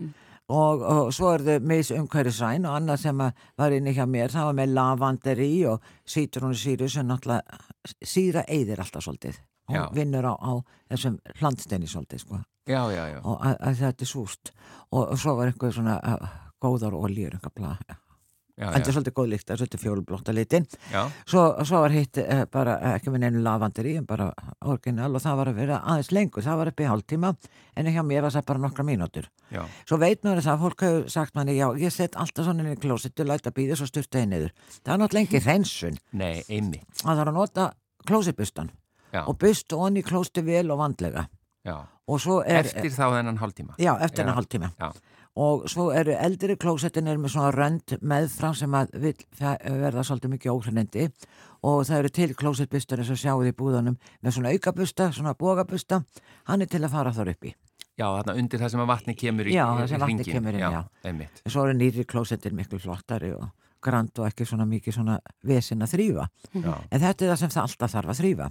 og, 0.48 0.82
og 0.82 1.12
svo 1.14 1.34
er 1.34 1.44
þau 1.46 1.68
mis 1.68 1.92
umhverjusræn 1.94 2.66
og 2.68 2.78
annað 2.78 3.02
sem 3.04 3.20
var 3.20 3.76
inni 3.76 3.94
hjá 3.96 4.06
mér, 4.08 4.32
það 4.32 4.48
var 4.50 4.58
með 4.60 4.74
lavanderi 4.78 5.52
og 5.68 5.92
sítrónusýru 6.08 6.88
sem 6.90 7.06
náttúrulega 7.08 7.60
síra 8.02 8.44
eyðir 8.48 8.82
alltaf 8.82 9.04
svolítið. 9.04 9.38
Hún 9.68 9.76
Já. 9.76 9.86
vinnur 9.92 10.24
á, 10.24 10.34
á 10.40 10.52
þessum 10.88 11.18
hlandsteini 11.42 11.88
svolítið, 11.90 12.22
sko, 12.24 12.38
já, 12.64 12.80
já, 12.88 13.02
já. 13.12 13.18
og 13.20 13.42
að, 13.44 13.56
að 13.68 13.80
þetta 13.82 14.06
er 14.06 14.08
súst 14.08 14.52
og, 14.88 15.02
og 15.02 15.18
svo 15.20 15.34
var 15.36 15.50
einhver 15.50 15.74
svona 15.76 15.98
góðar 16.56 16.96
oljur, 16.96 17.36
einhver 17.36 17.52
bla, 17.52 17.74
já, 17.84 17.98
þetta 18.58 18.90
er 18.90 18.96
svolítið 18.96 19.14
góð 19.16 19.28
líkt, 19.32 19.52
svolítið 19.52 19.82
fjólblótta 19.84 20.34
litin 20.34 20.66
já. 20.92 21.00
svo, 21.24 21.44
svo 21.64 21.82
var 21.84 21.94
hitt 21.94 22.18
uh, 22.22 22.44
bara 22.52 22.76
uh, 22.78 22.94
ekki 22.96 23.12
með 23.14 23.24
neinu 23.24 23.42
lavanderi, 23.44 23.94
en 24.00 24.06
bara 24.08 24.28
orginal 24.66 25.10
og 25.14 25.22
það 25.24 25.38
var 25.40 25.50
að 25.52 25.60
vera 25.62 25.80
aðeins 25.84 26.10
lengur, 26.14 26.44
það 26.46 26.60
var 26.62 26.72
upp 26.72 26.82
í 26.82 26.88
hálftíma 26.90 27.32
en 27.78 27.90
hjá 27.94 28.02
mér 28.06 28.26
var 28.26 28.34
það 28.34 28.48
bara 28.50 28.64
nokkra 28.64 28.86
mínútur 28.88 29.28
já. 29.54 29.62
Svo 29.88 30.00
veit 30.02 30.24
maður 30.24 30.42
þess 30.42 30.52
að 30.52 30.64
fólk 30.64 30.86
hefur 30.86 31.06
sagt 31.14 31.38
manni, 31.38 31.54
já, 31.58 31.68
ég 31.78 31.94
set 31.94 32.18
alltaf 32.18 32.48
svona 32.48 32.64
inn 32.64 32.74
í 32.74 32.80
klósittu, 32.82 33.26
læta 33.26 33.52
býða 33.54 33.78
svo 33.78 33.86
styrta 33.88 34.22
henni 34.22 34.36
niður. 34.38 34.56
Það 34.82 34.94
er 34.94 35.02
náttúrulega 35.02 35.26
engi 35.26 35.44
hreinsun 35.44 36.00
Nei, 36.12 36.42
einmitt. 36.48 36.88
að 37.04 37.12
það 37.14 37.22
er 37.22 37.30
að 37.32 37.38
nota 37.38 37.68
klósitbustan 38.08 38.72
og 39.24 39.38
bustu 39.40 39.78
onni 39.80 40.02
klósti 40.04 40.44
vel 40.44 40.66
og 40.74 40.82
vandlega. 40.82 41.28
já. 41.64 41.78
Og 42.08 42.20
svo 42.20 42.38
er, 42.40 42.64
Eftir 42.64 42.88
þá 42.88 43.18
þennan 43.18 43.36
hálftíma. 43.36 43.74
Og 45.38 45.68
svo 45.70 45.90
eru 45.94 46.16
eldri 46.18 46.56
klósittin 46.58 47.06
er 47.06 47.18
með 47.22 47.30
svona 47.36 47.52
rönd 47.54 47.92
meðfram 48.02 48.56
sem 48.58 48.72
að 48.74 48.94
vill 48.98 49.14
fe- 49.38 49.58
verða 49.62 50.02
svolítið 50.02 50.32
mikið 50.34 50.50
óhreinindi 50.56 51.04
og 51.62 51.84
það 51.86 51.98
eru 52.00 52.10
til 52.16 52.28
klósitbustar 52.34 52.98
eins 53.02 53.12
og 53.14 53.20
sjáuð 53.20 53.50
í 53.52 53.54
búðunum 53.54 53.96
með 54.22 54.34
svona 54.34 54.50
aukabusta, 54.54 55.12
svona 55.14 55.36
bógabusta, 55.38 56.00
hann 56.50 56.62
er 56.62 56.66
til 56.70 56.82
að 56.82 56.90
fara 56.96 57.12
þar 57.14 57.30
upp 57.36 57.46
í. 57.46 57.54
Já, 57.98 58.06
þarna 58.18 58.34
undir 58.38 58.60
það 58.62 58.70
sem 58.74 58.82
að 58.82 58.90
vatni 58.92 59.14
kemur 59.18 59.46
í 59.50 59.54
Já, 59.54 59.64
það 59.78 59.88
sem 59.92 60.00
í 60.00 60.04
hringinn. 60.08 60.32
kemur 60.32 60.54
inn, 60.58 60.66
já. 60.74 60.82
einmitt. 61.04 61.40
Svo 61.46 61.64
eru 61.66 61.78
nýri 61.78 62.04
klósettir 62.06 62.52
miklu 62.54 62.78
flottari 62.82 63.32
og 63.34 63.48
grand 63.82 64.10
og 64.18 64.26
ekki 64.26 64.46
svona 64.46 64.66
mikið 64.66 64.94
svona 64.98 65.20
vesin 65.46 65.82
að 65.82 65.94
þrýfa. 65.94 66.26
Já, 66.54 66.74
En 66.90 67.00
þetta 67.00 67.24
er 67.26 67.30
það 67.32 67.38
sem 67.44 67.50
það 67.54 67.62
alltaf 67.68 67.94
þarf 67.94 68.10
að 68.14 68.20
þrýfa. 68.22 68.50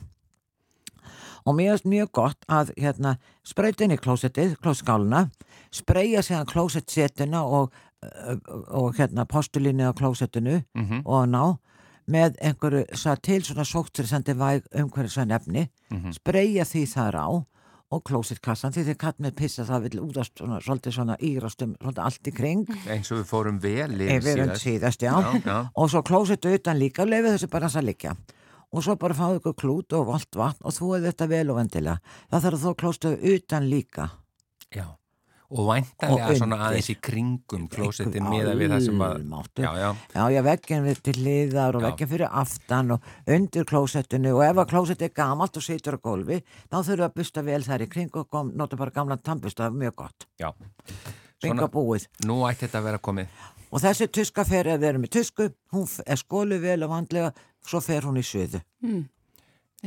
Og 1.48 1.56
mér 1.56 1.76
finnst 1.76 1.88
mjög 1.88 2.12
gott 2.20 2.48
að 2.52 2.74
hérna, 2.76 3.16
spreyta 3.48 3.86
inn 3.86 3.96
í 3.96 4.00
klósettið, 4.02 4.58
klósskáluna, 4.64 5.28
spreyja 5.72 6.24
séðan 6.26 6.50
klósettsetuna 6.52 7.44
og, 7.48 7.76
og, 8.04 8.50
og 8.68 8.90
hérna, 9.00 9.24
postulínu 9.30 9.88
á 9.88 9.96
klósettinu 9.96 10.60
mhm, 10.76 11.06
og 11.08 11.30
ná 11.32 11.44
með 12.08 12.38
einhverju 12.44 12.86
svo 12.96 13.16
til 13.20 13.42
svona 13.44 13.66
sóttrisandi 13.68 14.36
væg 14.40 14.68
umhverju 14.76 15.12
svo 15.12 15.28
nefni, 15.28 15.68
mhm. 15.92 16.16
spreyja 16.16 16.68
því 16.68 16.84
þar 16.94 17.20
á 17.20 17.28
og 17.88 18.04
klósettkassan 18.04 18.74
því 18.76 18.84
þegar 18.90 19.00
katt 19.00 19.22
með 19.24 19.36
pissa 19.40 19.64
það 19.68 19.86
vil 19.86 20.02
útast 20.04 20.42
svona, 20.42 20.58
svolítið 20.64 20.96
svona 20.98 21.16
írastum 21.24 21.76
svolítið 21.80 22.02
allt 22.04 22.28
í 22.28 22.34
kring 22.36 22.72
Eins 22.92 23.12
og 23.14 23.22
við 23.22 23.30
fórum 23.30 23.62
vel 23.64 23.94
yfir 23.96 24.42
en 24.44 24.52
síðast. 24.52 24.64
síðast, 24.66 25.06
já. 25.08 25.14
Já, 25.16 25.38
já. 25.46 25.58
og 25.72 25.94
svo 25.94 26.02
klósettu 26.04 26.52
utan 26.52 26.80
líka 26.82 27.06
og 27.06 27.14
lefið 27.14 27.38
þessu 27.38 27.50
bara 27.54 27.72
að 27.72 27.88
liggja 27.88 28.16
og 28.74 28.84
svo 28.84 28.98
bara 29.00 29.18
fáðu 29.18 29.42
ykkur 29.42 29.58
klút 29.64 29.98
og 29.98 30.08
volt 30.12 30.40
vatn 30.40 30.68
og 30.68 30.76
þúið 30.76 31.10
þetta 31.10 31.30
vel 31.32 31.50
og 31.52 31.60
vendilega 31.62 32.16
það 32.30 32.48
þarf 32.48 32.58
að 32.58 32.64
þú 32.66 32.78
klóstu 32.84 33.18
utan 33.36 33.70
líka 33.72 34.10
Já. 34.76 34.88
Og 35.48 35.64
væntanlega 35.64 36.28
Og 36.28 36.40
svona 36.42 36.58
aðeins 36.68 36.90
í 36.92 36.96
kringum 37.00 37.70
klósettin 37.72 38.26
miða 38.28 38.52
við 38.60 38.74
það 38.74 38.82
sem 38.84 39.04
að... 39.06 39.14
Almáttugur. 39.22 39.64
Já, 39.64 39.80
já. 39.80 39.92
já, 40.12 40.24
já, 40.36 40.40
veggin 40.44 40.84
við 40.84 40.98
til 41.06 41.14
hliðar 41.22 41.78
og 41.78 41.86
Já. 41.86 41.88
veggin 41.88 42.10
fyrir 42.12 42.34
aftan 42.42 42.96
og 42.98 43.08
undir 43.38 43.68
klósettinu 43.70 44.34
og 44.36 44.44
ef 44.44 44.60
að 44.60 44.74
klósett 44.74 45.06
er 45.08 45.14
gamalt 45.16 45.56
og 45.56 45.64
situr 45.64 45.96
á 45.96 46.00
gólfi 46.04 46.42
þá 46.44 46.76
þurfum 46.82 46.98
við 46.98 47.06
að 47.08 47.16
busta 47.22 47.46
vel 47.48 47.62
þær 47.64 47.86
í 47.86 47.90
kring 47.96 48.20
og 48.20 48.28
kom, 48.28 48.52
nota 48.60 48.82
bara 48.82 48.96
gamla 49.00 49.18
tannbusta, 49.24 49.72
mjög 49.72 49.96
gott 50.04 50.28
já. 50.36 50.52
Svona, 51.38 51.70
nú 52.28 52.42
ætti 52.50 52.66
þetta 52.66 52.82
að 52.82 52.90
vera 52.90 53.00
komið. 53.08 53.42
og 53.72 53.84
þessi 53.84 54.08
tuska 54.12 54.44
fer 54.48 54.68
við 54.74 54.88
erum 54.90 55.08
í 55.08 55.14
tusku 55.16 55.52
hún 55.72 55.88
er 56.04 56.20
skólu 56.20 56.60
vel 56.60 56.82
og 56.84 56.92
vandlega 56.92 57.32
svo 57.68 57.82
fer 57.84 58.08
hún 58.08 58.18
í 58.20 58.24
suðu. 58.26 58.62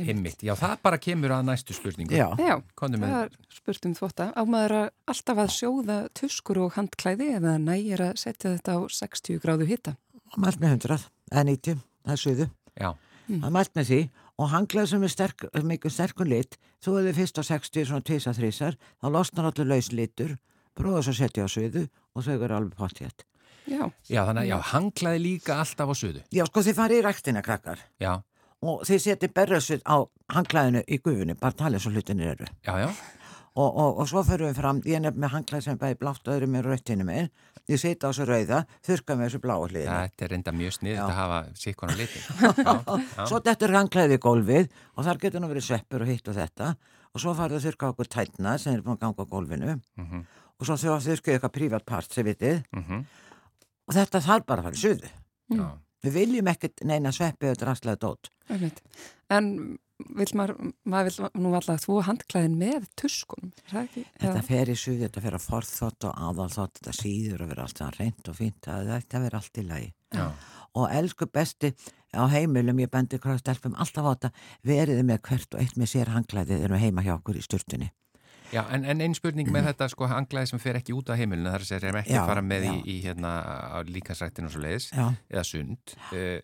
Einmitt. 0.01 0.39
Já, 0.47 0.53
það 0.55 0.77
bara 0.85 0.97
kemur 1.03 1.33
að 1.35 1.43
næstu 1.49 1.75
spurningu. 1.75 2.15
já, 2.15 2.29
Já, 2.39 2.55
það 2.79 3.17
er 3.25 3.33
spurt 3.51 3.85
um 3.89 3.95
þvótta. 3.97 4.27
Á 4.31 4.41
maður 4.47 4.75
að 4.79 4.87
alltaf 5.11 5.41
að 5.43 5.51
sjóða 5.57 5.97
tuskur 6.15 6.61
og 6.63 6.73
handklæði 6.77 7.27
eða 7.37 7.57
nægir 7.59 8.03
að 8.07 8.13
setja 8.23 8.53
þetta 8.55 8.77
á 8.77 8.79
60 8.87 9.41
gráðu 9.43 9.67
hitta. 9.67 9.97
mælt 10.37 10.61
með 10.63 10.77
100 10.77 11.09
eða 11.31 11.43
90, 11.51 11.81
það 12.07 12.13
er 12.15 12.21
suðu. 12.23 12.49
Já, 12.79 12.89
það 13.27 13.47
er 13.49 13.55
mælt 13.59 13.73
með 13.75 13.89
því. 13.91 14.01
Og 14.41 14.49
hanglaði 14.49 14.87
sem 14.89 15.03
er 15.03 15.11
sterk, 15.11 15.43
mikið 15.53 15.91
sterkun 15.93 16.31
lit 16.31 16.55
þú 16.81 16.95
hefur 16.97 17.17
fyrst 17.19 17.37
á 17.37 17.43
60 17.45 17.85
svona 17.91 18.01
tvísa 18.07 18.31
þrísar 18.33 18.77
þá 19.03 19.07
losnar 19.13 19.51
allir 19.51 19.67
laus 19.69 19.91
litur 19.93 20.37
prófa 20.73 21.03
svo 21.05 21.11
að 21.13 21.19
setja 21.19 21.45
á 21.45 21.49
suðu 21.51 21.83
og 22.15 22.25
þau 22.25 22.37
eru 22.39 22.55
alveg 22.57 22.77
pottjætt 22.79 23.25
Já. 23.69 23.83
Já, 24.09 24.21
þannig 24.25 24.41
að 24.41 24.49
já, 24.49 24.57
hanglaði 24.73 25.19
líka 25.21 25.59
alltaf 25.61 25.91
á 25.91 25.95
suðu. 25.95 26.21
Já, 26.33 26.43
sko 26.49 26.63
þið 26.65 26.75
farið 26.81 26.97
í 27.01 27.05
ræktina 27.05 27.41
krakkar 27.45 27.79
Já, 28.01 28.13
og 28.61 28.83
þið 28.89 29.01
setið 29.05 29.33
berrössuð 29.37 29.81
á 29.85 29.95
hanglaðinu 30.33 30.81
í 30.87 30.97
gufunni, 31.01 31.35
bara 31.39 31.53
talið 31.57 31.83
svo 31.85 31.91
hlutinir 31.93 32.33
eru. 32.35 32.45
já, 32.65 32.73
já. 32.85 32.89
Og, 33.51 33.67
og, 33.75 33.97
og 33.99 34.07
svo 34.07 34.21
fyrir 34.23 34.47
við 34.47 34.59
fram, 34.61 34.77
ég 34.87 34.95
er 34.95 35.01
nefn 35.03 35.19
með 35.19 35.33
hanglaði 35.33 35.63
sem 35.65 35.77
bæði 35.77 35.97
blátt 35.99 36.27
og 36.29 36.35
öðru 36.37 36.47
með 36.47 36.61
rauttinu 36.69 37.03
með, 37.03 37.25
ég 37.67 37.79
seti 37.81 37.99
á 37.99 38.07
þessu 38.07 38.27
rauða, 38.29 38.59
þurka 38.87 39.17
með 39.19 39.25
þessu 39.27 39.41
bláa 39.43 39.57
hliðinu. 39.65 39.95
Þetta 40.05 40.23
er 40.23 40.31
reynda 40.31 40.53
mjög 40.55 40.75
sniðið 40.77 40.95
Já. 40.95 41.03
að 41.03 41.17
hafa 41.17 41.39
sikkona 41.59 41.97
litin. 41.99 42.23
Já, 42.63 42.77
já. 43.19 43.25
Svo 43.27 43.41
dettur 43.43 43.73
hanglaðið 43.75 44.15
í 44.15 44.21
gólfið 44.23 44.69
og 44.95 45.03
þar 45.09 45.19
getur 45.25 45.43
nú 45.43 45.49
verið 45.51 45.65
sveppur 45.67 46.05
og 46.05 46.11
hitt 46.13 46.31
og 46.31 46.37
þetta 46.39 46.69
og 47.11 47.19
svo 47.25 47.33
farið 47.41 47.57
að 47.59 47.65
þurka 47.67 47.89
okkur 47.91 48.11
tætna 48.15 48.55
sem 48.63 48.77
er 48.77 48.85
búin 48.87 48.95
að 48.95 49.03
ganga 49.03 49.27
á 49.27 49.31
gólfinu 49.35 49.75
Mhm, 49.99 50.23
og 50.61 50.63
svo 50.69 50.79
þurkaðu 50.79 51.35
eitthvað 51.35 51.55
prívat 51.59 51.85
part 51.91 52.07
sem 52.15 52.23
vitið 52.31 52.61
mhm, 52.71 53.03
og 53.91 53.97
þetta 53.99 54.23
þarf 54.25 54.47
bara 54.47 54.63
að 54.63 54.69
fara 54.69 54.79
í 54.79 54.83
suðu. 54.85 55.13
já. 55.51 55.65
Við 56.01 56.15
viljum 56.17 56.49
ekkert 56.49 56.81
neina 56.87 57.11
sveppi 57.13 57.49
eða 57.51 57.59
drastlega 57.61 57.99
dót. 58.01 58.31
En 59.31 59.49
vill 60.17 60.31
maður, 60.37 60.71
maður 60.89 61.09
vill 61.11 61.43
nú 61.43 61.51
alltaf 61.57 61.83
þú 61.83 61.99
handklæðin 62.07 62.57
með 62.57 62.87
er 63.69 63.77
ekki? 63.83 64.05
Þetta 64.17 64.41
fer 64.47 64.71
í 64.71 64.77
suðu, 64.79 65.03
þetta 65.03 65.23
fer 65.27 65.37
að 65.37 65.45
forþótt 65.45 66.07
og 66.09 66.23
aðalþótt, 66.29 66.79
þetta 66.79 66.95
síður 66.97 67.45
að 67.45 67.53
vera 67.53 67.67
allt 67.67 67.81
það 67.83 67.99
reynd 67.99 68.31
og 68.31 68.37
fínt, 68.39 68.59
það 68.65 68.91
þetta 68.95 69.23
verður 69.25 69.39
allt 69.41 69.61
í 69.61 69.67
lagi. 69.69 69.93
já. 70.17 70.25
Og 70.71 70.87
elsku 70.95 71.27
besti 71.27 71.73
á 72.15 72.23
heimilum, 72.31 72.79
ég 72.79 72.91
bendi 72.91 73.19
hvað 73.21 73.41
stelpum 73.43 73.75
alltaf 73.75 74.07
á 74.07 74.11
þetta, 74.11 74.29
veriði 74.65 75.05
með 75.07 75.21
hvert 75.27 75.55
og 75.55 75.63
eitt 75.63 75.77
með 75.77 75.93
sér 75.93 76.13
hanglæðið 76.15 76.63
erum 76.65 76.81
heima 76.81 77.03
hjá 77.05 77.17
okkur 77.19 77.37
í 77.37 77.43
sturtunni. 77.45 77.91
Já, 78.51 78.65
en, 78.75 78.83
en 78.85 79.01
einn 79.05 79.13
spurning 79.15 79.47
með 79.53 79.69
þetta 79.71 79.87
sko 79.93 80.07
hanglaði 80.11 80.49
sem 80.51 80.59
fer 80.59 80.75
ekki 80.81 80.91
út 80.97 81.07
á 81.07 81.15
heimilinu, 81.15 81.49
þar 81.53 81.63
sem 81.69 81.85
er 81.87 81.99
ekki 82.01 82.17
Já, 82.17 82.25
fara 82.27 82.41
með 82.43 82.65
í, 82.67 82.73
já. 82.73 82.83
í 82.91 82.95
hérna 83.05 83.31
á 83.71 83.77
líkansrættinu 83.87 84.49
og 84.49 84.55
svo 84.55 84.63
leiðis, 84.65 84.89
eða 85.31 85.43
sund. 85.47 85.95
Eh, 86.11 86.39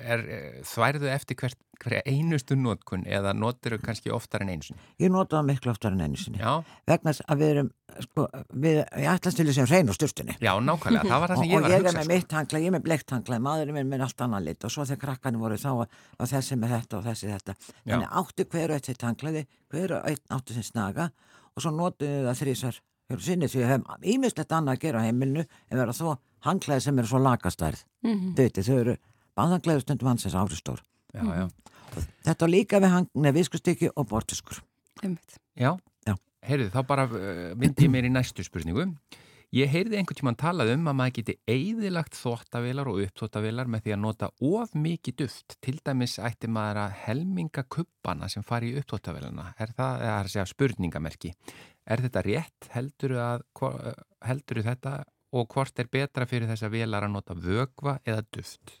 Er, 0.00 0.20
er, 0.24 0.54
þværðu 0.64 1.10
eftir 1.12 1.36
hvert, 1.36 1.58
hverja 1.80 2.00
einustu 2.06 2.56
nótkun 2.60 3.02
eða 3.08 3.32
notir 3.36 3.74
þau 3.76 3.82
kannski 3.86 4.10
oftar 4.12 4.42
en 4.44 4.50
einsun? 4.54 4.76
ég 5.00 5.10
nota 5.10 5.38
það 5.38 5.46
miklu 5.50 5.70
oftar 5.72 5.92
en 5.96 6.00
einu 6.06 6.16
sinni. 6.20 6.38
Já, 6.42 6.62
Vegna 6.86 7.14
að 7.26 7.40
við 7.40 7.50
erum, 7.54 7.70
sko, 8.04 8.26
við, 8.64 8.80
ég 9.00 9.08
ætlast 9.14 9.40
til 9.40 9.46
þess 9.48 9.62
að 9.64 9.72
hrein 9.72 9.88
og 9.92 9.96
sturtunni. 9.96 10.36
já, 10.40 10.52
nákvæmlega, 10.60 11.08
það 11.08 11.20
var 11.24 11.32
það 11.32 11.38
Og, 11.38 11.42
sem 11.44 11.50
ég 11.50 11.56
og 11.56 11.62
var 11.62 11.70
að 11.70 11.72
ég 11.72 11.80
er 11.80 11.86
hugsa. 11.86 11.98
með 11.98 12.04
sko. 12.04 12.12
mitt 12.14 12.36
hangla, 12.38 12.58
ég 12.60 12.66
er 12.66 12.76
með 12.76 12.84
bleikt 12.90 13.10
hangla, 13.16 13.38
maðurinn 13.48 13.74
minn 13.80 13.90
með 13.94 14.04
allt 14.06 14.20
annan 14.26 14.44
lit 14.44 14.64
og 14.64 14.70
svo 14.74 14.84
þegar 14.90 15.02
krakkarnir 15.06 15.40
voru 15.46 15.56
þá 15.60 15.70
að, 15.72 15.98
að 16.20 16.30
þessi 16.36 16.60
með 16.60 16.74
þetta 16.76 16.98
og 17.00 17.04
þessi 17.08 17.32
þetta. 17.32 17.56
Þannig 17.88 18.14
áttu 18.22 18.44
hver 18.52 18.70
og 18.70 18.76
eitt 18.80 18.86
sitt 18.92 19.02
hanglaði, 19.08 19.46
hver 19.72 19.96
og 19.96 20.08
eitt 20.10 20.24
áttu 20.30 20.54
sinn 20.56 20.68
snaga 20.68 21.10
og 21.56 21.62
svo 21.64 21.70
notuðu 21.74 22.24
það 22.28 22.40
þrísar 22.44 22.80
sinni 23.18 23.48
því 23.50 23.62
að 23.64 23.70
hefum 23.72 24.04
ímislegt 24.06 24.52
annað 24.54 24.76
að 24.76 24.82
gera 24.84 25.00
á 25.02 25.06
heimilinu 25.08 25.42
en 25.42 25.78
vera 25.80 25.92
svo 25.96 26.12
hanglaði 26.46 26.84
sem 26.84 26.98
eru 27.02 27.08
svo 27.10 27.18
lakastærð. 27.18 27.80
Þau 28.06 28.38
veitir, 28.38 28.62
þau 28.68 28.76
eru 28.84 28.94
baðanglaði 29.34 29.82
stundum 29.82 30.08
hansins 30.12 30.36
áristór. 30.38 30.78
Já, 31.10 31.24
já, 31.26 31.48
Þetta 32.26 32.46
á 32.46 32.48
líka 32.50 32.80
við 32.82 32.94
hangna 32.96 33.32
viskustykki 33.36 33.90
og 33.94 34.08
bortuskur. 34.10 34.60
Einmitt. 35.02 35.38
já. 35.56 35.72
Já. 36.06 36.14
Heyrðu, 36.46 36.70
þá 36.72 36.80
bara 36.88 37.04
uh, 37.08 37.40
myndi 37.60 37.86
ég 37.86 37.92
mér 37.92 38.08
í 38.08 38.12
næstu 38.12 38.44
spurningu. 38.46 38.86
Ég 39.50 39.66
heyrði 39.66 39.96
einhvern 39.98 40.14
tímann 40.20 40.36
talað 40.38 40.68
um 40.76 40.84
að 40.86 40.94
maður 41.00 41.14
geti 41.16 41.34
eigðilagt 41.50 42.14
þóttavilar 42.14 42.86
og 42.86 43.00
uppþóttavilar 43.02 43.66
með 43.66 43.82
því 43.82 43.94
að 43.96 44.00
nota 44.04 44.28
of 44.46 44.76
mikið 44.78 45.16
duft. 45.24 45.56
Til 45.58 45.74
dæmis 45.82 46.14
ætti 46.22 46.46
maður 46.46 46.84
að 46.84 46.94
helminga 47.08 47.64
kuppana 47.66 48.28
sem 48.30 48.44
fari 48.46 48.70
í 48.70 48.76
uppþóttavilana. 48.78 49.48
Er 49.58 49.72
það, 49.74 49.96
eða 50.04 50.12
það 50.12 50.20
er 50.20 50.28
að 50.28 50.34
segja 50.36 50.46
spurningamerki. 50.52 51.32
Er 51.90 52.04
þetta 52.06 52.22
rétt? 52.28 52.70
Að, 52.78 53.42
hvo- 53.58 53.74
helduru 54.30 54.62
þetta 54.68 54.94
og 55.34 55.50
hvort 55.50 55.82
er 55.82 55.90
betra 55.90 56.26
fyrir 56.30 56.46
þess 56.50 56.68
að 56.68 56.76
velar 56.78 57.08
að 57.08 57.12
nota 57.18 57.34
vögva 57.34 57.98
eða 58.06 58.22
duft? 58.30 58.79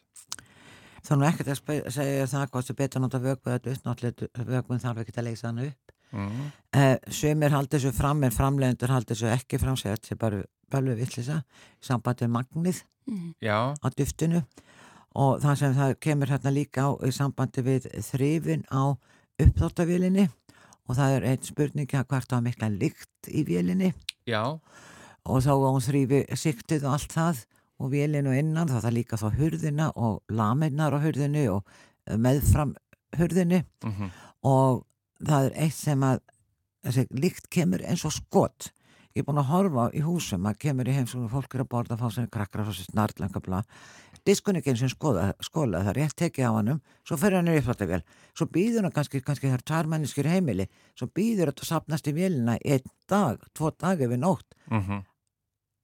Það 1.00 1.14
er 1.14 1.20
nú 1.20 1.26
ekkert 1.30 1.50
að 1.54 1.90
segja 1.94 2.26
það 2.30 2.50
hvort 2.50 2.66
sem 2.70 2.76
betur 2.76 3.00
nota 3.04 3.18
vöggu 3.22 3.50
eða 3.50 3.62
dutt, 3.64 3.82
náttúrulega 3.86 4.44
vöggun 4.50 4.82
þarf 4.82 5.02
ekki 5.04 5.16
að 5.16 5.26
leysa 5.30 5.48
hann 5.48 5.62
upp. 5.64 5.92
Mm. 6.12 6.46
Eh, 6.74 6.96
Sumir 7.08 7.50
haldi 7.54 7.76
þessu 7.78 7.92
fram 7.94 8.24
en 8.26 8.34
framlegendur 8.34 8.90
haldi 8.90 9.14
þessu 9.14 9.28
ekki 9.30 9.60
fram 9.62 9.76
segja 9.78 9.96
þetta 9.96 10.14
er 10.16 10.18
bara 10.24 10.40
bölvu 10.70 10.96
villisa 10.98 11.36
í 11.80 11.86
sambandi 11.86 12.26
við 12.26 12.32
magnið 12.38 12.82
Mhm. 13.10 13.34
Já, 13.42 13.74
á 13.74 13.86
duftinu 13.96 14.42
og 15.16 15.40
það 15.42 15.54
sem 15.58 15.72
það 15.74 15.94
kemur 16.04 16.28
hérna 16.30 16.50
líka 16.52 16.82
á 16.86 16.90
í 17.02 17.10
sambandi 17.10 17.62
við 17.64 17.88
þrifin 18.06 18.62
á 18.70 18.94
uppþóttavílinni 19.40 20.28
og 20.86 20.96
það 20.98 21.14
er 21.16 21.26
einn 21.30 21.42
spurning 21.48 21.94
að 21.96 22.06
hvert 22.12 22.34
á 22.34 22.38
mikla 22.44 22.68
lykt 22.70 23.30
í 23.30 23.42
vélinni 23.48 23.92
já, 24.28 24.42
og 25.24 25.42
þá 25.42 25.50
á 25.54 25.68
hún 25.72 25.84
þrýfi 25.86 26.20
siktið 26.36 26.86
og 26.86 26.92
allt 26.98 27.16
það 27.16 27.42
og 27.80 27.92
vélinu 27.94 28.34
innan 28.36 28.68
þá 28.68 28.80
það 28.84 28.96
líka 28.98 29.18
þá 29.20 29.28
hurðina 29.38 29.88
og 29.96 30.20
laminnar 30.32 30.94
á 30.96 30.98
hurðinu 31.02 31.46
og 31.56 31.64
eh, 32.06 32.18
meðfram 32.20 32.76
hurðinu 33.18 33.64
mm 33.84 34.10
og 34.40 34.86
það 35.20 35.46
er 35.50 35.56
eitt 35.66 35.76
sem 35.76 36.04
að 36.04 36.20
þessi 36.86 37.02
líkt 37.12 37.50
kemur 37.52 37.82
eins 37.84 38.06
og 38.08 38.14
skot. 38.14 38.70
Ég 39.12 39.20
er 39.20 39.26
búin 39.26 39.40
að 39.42 39.50
horfa 39.50 39.82
í 39.92 40.00
húsum 40.00 40.46
að 40.48 40.60
kemur 40.62 40.88
í 40.88 40.94
heimsókn 40.96 41.26
og 41.26 41.34
fólk 41.34 41.56
er 41.58 41.64
að 41.64 41.68
borða 41.74 41.96
að 41.98 42.00
fá 42.00 42.14
sem 42.14 42.28
krakkar 42.32 42.62
og 42.62 42.70
svo 42.70 42.86
snarlanga 42.86 43.42
bla. 43.44 43.58
Diskunni 44.24 44.62
eins 44.64 44.80
og 44.86 44.94
skola, 44.94 45.82
það 45.82 45.90
er 45.92 45.98
rétt 45.98 46.16
tekið 46.16 46.48
á 46.48 46.52
hannum 46.56 46.80
svo 47.04 47.18
fer 47.20 47.36
hann 47.36 47.52
í 47.52 47.58
uppfattavél 47.58 48.00
svo 48.32 48.46
býður 48.48 48.86
hann 48.86 48.96
kannski, 48.96 49.20
kannski 49.20 49.52
það 49.52 49.60
er 50.00 50.24
í 50.24 50.32
heimili 50.32 50.68
svo 50.94 51.10
býður 51.12 51.52
þetta 51.52 51.68
sapnast 51.68 52.08
í 52.08 52.16
vélina 52.16 52.56
einn 52.64 52.88
dag, 53.08 53.44
tvo 53.52 53.74
dag 53.76 54.00
yfir 54.00 54.20
nótt. 54.24 54.56
Mm 54.70 55.04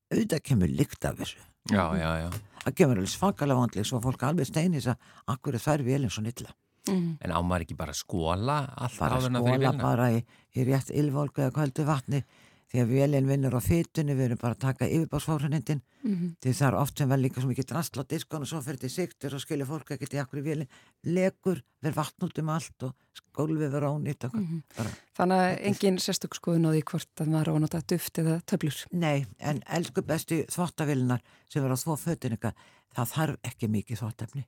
auðvitað 0.07 0.43
kemur 0.47 0.71
líkt 0.71 1.05
af 1.05 1.19
þessu 1.19 1.41
já, 1.71 1.85
já, 1.99 2.11
já. 2.23 2.31
það 2.67 2.75
kemur 2.81 2.97
alveg 3.01 3.11
svakalega 3.15 3.59
vandlega 3.61 3.85
svo 3.89 4.01
fólk 4.05 4.23
alveg 4.29 4.47
steinis 4.47 4.87
að 4.87 4.97
akkur 5.35 5.55
er 5.59 5.65
þær 5.67 5.85
vélinn 5.87 6.11
svo 6.13 6.23
nilla 6.27 6.55
Mhm. 6.87 7.17
En 7.21 7.31
á 7.35 7.43
maður 7.43 7.63
ekki 7.65 7.75
bara 7.77 7.91
að 7.91 7.99
skóla 7.99 8.57
allt 8.79 8.99
bara 9.01 9.17
áður 9.19 9.27
en 9.27 9.37
að 9.37 9.43
fyrir 9.43 9.57
skóla 9.59 9.71
vilna? 9.73 9.83
bara 9.83 10.05
í, 10.15 10.21
í 10.55 10.65
rétt 10.69 10.91
ylvolgu 10.95 11.43
eða 11.43 11.51
kvöldu 11.57 11.85
vatni 11.85 12.21
því 12.73 12.81
að 12.83 12.89
vélinn 12.91 13.29
vinnur 13.31 13.55
á 13.55 13.61
fytunni 13.63 14.15
við 14.19 14.25
erum 14.27 14.39
bara 14.43 14.55
að 14.57 14.65
taka 14.65 14.89
yfirbársfórunindin 14.91 15.81
Mhm. 16.07 16.37
því 16.43 16.51
það 16.55 16.67
er 16.69 16.75
oft 16.79 16.99
sem 16.99 17.09
vel 17.09 17.19
líka 17.23 17.41
svo 17.41 17.49
mikið 17.51 17.67
drastl 17.67 18.01
á 18.03 18.05
diskon 18.07 18.43
og 18.43 18.47
svo 18.49 18.61
fyrir 18.63 18.79
til 18.81 18.91
siktur 18.91 19.35
og 19.35 19.41
skilja 19.41 19.67
fólk 19.67 19.91
ekkert 19.91 20.15
í 20.15 20.21
akkur 20.23 20.39
í 20.39 20.45
vélinn 20.47 20.69
legur, 21.05 21.63
verð 21.83 21.95
vatn 21.97 22.27
út 22.27 22.39
um 22.39 22.49
allt 22.49 22.83
og 22.83 22.95
skólfið 23.15 23.71
verð 23.71 23.91
ónýtt 23.91 24.25
og 24.25 24.35
Mhm. 24.35 24.63
bara, 24.77 24.91
Þannig 25.17 25.39
að 25.43 25.63
engin 25.67 25.99
sérstök 25.99 26.35
skoðun 26.35 26.67
á 26.67 26.71
því 26.75 26.83
hvort 26.85 27.15
að 27.17 27.27
maður 27.29 27.49
á 27.49 27.55
að 27.55 27.61
nota 27.61 27.81
duft 27.87 28.13
eða 28.19 28.43
töflur. 28.47 28.87
nei, 28.93 29.27
en 29.41 29.63
elsku 29.67 30.03
besti 30.03 30.45
þvottavélinar 30.47 31.21
sem 31.49 31.63
verður 31.63 31.75
á 31.75 31.83
þvó 31.85 31.97
fötin 31.99 32.33
eitthvað, 32.39 32.55
það 32.95 33.13
þarf 33.15 33.37
ekki 33.45 33.69
mikið 33.69 33.99
þvottefni 33.99 34.45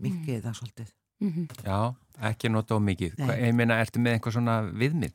mikið 0.00 0.42
það 0.42 0.54
svolítið 0.60 0.88
Mhm. 1.20 1.48
Já, 1.64 1.96
ekki 2.22 2.48
nota 2.48 2.74
á 2.74 2.78
mikið. 2.78 3.16
Ég 3.18 3.52
meina, 3.54 3.74
ertu 3.82 3.98
með 3.98 4.20
einhver 4.20 4.32
svona 4.32 4.72
viðmið? 4.72 5.12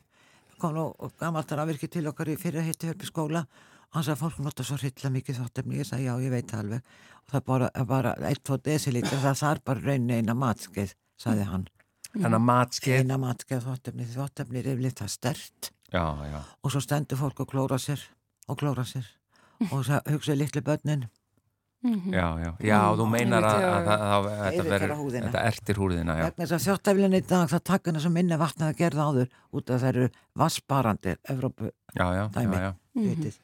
Kom 0.63 0.73
nú 0.77 0.87
gammalt 1.19 1.51
að 1.51 1.73
virki 1.73 1.91
til 1.91 2.07
okkar 2.09 2.31
í 2.31 2.39
fyrir 2.39 2.63
heitti 2.63 2.87
hörpi 2.89 3.09
skóla. 3.09 3.43
Og 3.93 3.99
hann 3.99 4.05
sagði 4.07 4.15
að 4.15 4.21
fólk 4.23 4.41
nota 4.41 4.63
svo 4.65 4.79
hrilla 4.79 5.11
mikið 5.13 5.39
þáttefni. 5.41 5.79
Ég 5.81 5.87
sagði 5.89 6.07
já 6.07 6.13
ég 6.23 6.31
veit 6.33 6.49
það 6.49 6.63
alveg. 6.63 6.91
Og 7.23 7.33
það 7.33 7.45
bara, 7.51 7.69
bara 7.91 8.13
eitt, 8.29 8.41
tvo 8.47 8.57
desilítur 8.57 9.21
það 9.21 9.39
þarf 9.43 9.65
bara 9.69 9.83
raunin 9.83 10.15
eina 10.17 10.35
matskeið 10.37 10.95
sagði 11.23 11.47
hann, 11.51 11.67
að 12.23 12.39
matskeið? 12.47 13.03
eina 13.03 13.19
matskeið 13.21 13.67
þáttefni 13.67 14.07
því 14.07 14.17
þáttefni 14.17 14.59
er 14.63 14.71
yfirleitt 14.73 15.03
það 15.03 15.11
stert 15.13 15.69
Já, 15.93 16.03
já. 16.25 16.39
og 16.63 16.73
svo 16.73 16.81
stendur 16.81 17.19
fólk 17.21 17.43
og 17.45 17.51
klóra 17.53 17.77
sér 17.79 18.01
og 18.49 18.57
klóra 18.59 18.85
sér. 18.87 19.05
Og 19.69 19.85
það 19.87 20.09
hugsaði 20.15 20.39
litlu 20.41 20.63
börnin 20.65 21.05
Mhm. 21.83 22.13
Já, 22.15 22.27
já. 22.39 22.51
Já, 22.63 22.79
þú 22.95 23.05
meinar 23.11 23.43
að, 23.43 23.63
að, 23.67 23.87
að, 23.87 24.03
að, 24.03 24.27
að 24.27 24.43
þetta 24.43 24.63
verður, 24.69 24.93
þetta 25.13 25.41
ertir 25.49 25.79
vegna 26.23 26.45
þess 26.45 26.55
að 26.55 26.61
dag 27.27 27.49
það 27.51 27.63
taka 27.69 27.89
hennar 27.89 28.03
sem 28.05 28.13
minni 28.15 28.37
vatna 28.39 28.69
það 28.69 28.77
gerða 28.79 29.07
áður 29.09 29.33
út 29.51 29.73
af 29.73 29.81
eru 29.91 30.07
vassbarandi 30.39 31.15
Evrópu, 31.33 31.71
Já, 31.93 32.05
já, 32.15 32.23
Dæmi. 32.37 32.55
já, 32.55 32.61
já. 32.63 32.73
Mhm. 32.93 33.09
vitið 33.09 33.39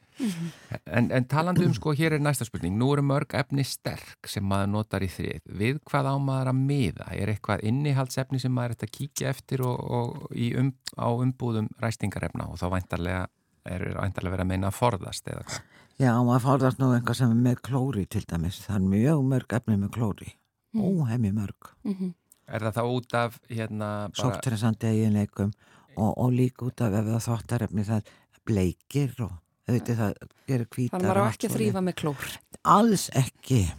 En, 0.86 1.10
en 1.16 1.24
talandi 1.24 1.64
um, 1.64 1.72
sko, 1.74 1.94
hér 1.96 2.12
er 2.12 2.20
næsta 2.20 2.44
spurning. 2.44 2.76
Nú 2.76 2.90
eru 2.92 3.02
mörg 3.06 3.32
efni 3.38 3.64
sterk 3.64 4.28
sem 4.28 4.44
maður 4.44 4.68
notar 4.74 5.04
í 5.04 5.08
þrið. 5.08 5.40
Við 5.60 5.78
hvað 5.88 6.10
á 6.12 6.14
maður 6.20 6.50
að 6.52 6.58
miða? 6.60 7.06
Er 7.16 7.32
eitthvað 7.32 7.64
innihaldsefni 7.70 8.40
sem 8.42 8.52
maður 8.52 8.74
er 8.76 8.88
að 8.88 8.92
kíkja 8.98 9.30
eftir 9.32 9.64
og, 9.64 9.80
og 9.80 10.36
í 10.36 10.50
um, 10.60 10.72
á 11.00 11.08
umbúðum 11.08 11.70
ræstingarefna 11.80 12.50
og 12.52 12.60
þá 12.60 12.66
væntarlega 12.76 13.22
er 13.70 13.86
væntarlega 13.96 14.34
verið 14.36 14.44
að 14.44 14.50
meina 14.52 14.70
að 14.70 14.78
forðast 14.80 15.28
eða 15.32 15.46
hvað? 15.48 15.62
Já, 16.00 16.14
maður 16.24 16.44
fórðast 16.46 16.78
nú 16.80 16.86
einhvað 16.94 17.18
sem 17.18 17.32
er 17.34 17.40
með 17.44 17.58
klóri 17.66 18.06
til 18.08 18.22
dæmis. 18.24 18.62
Það 18.64 18.76
er 18.78 18.84
mjög 18.88 19.18
mörg 19.28 19.54
efni 19.58 19.74
með 19.76 19.90
klóri. 19.98 20.30
Mm. 20.72 20.84
Óhemmi 20.86 21.32
mörg. 21.36 21.74
Mhm. 21.84 22.14
Er 22.50 22.64
það 22.64 22.78
þá 22.78 22.84
út 22.94 23.14
af 23.14 23.36
hérna 23.50 23.88
bara... 24.08 24.20
Sóttrensandi 24.22 24.88
eiginleikum 24.88 25.52
og, 25.96 26.14
og 26.16 26.32
líka 26.32 26.64
út 26.66 26.80
af 26.82 26.96
ef 26.98 27.10
það 27.10 27.26
þvottarefni 27.26 27.84
það 27.86 28.08
bleikir 28.48 29.12
og 29.26 29.34
auðvitað 29.68 30.00
það 30.00 30.16
gerir 30.48 30.70
hvítar. 30.72 30.94
Þannig 30.94 31.04
að 31.04 31.12
maður 31.12 31.20
á 31.20 31.24
og 31.26 31.34
ekki 31.34 31.50
að 31.50 31.54
þrýfa 31.58 31.82
með 31.86 31.96
klór. 32.00 32.32
Alls 32.76 33.06
ekki. 33.20 33.60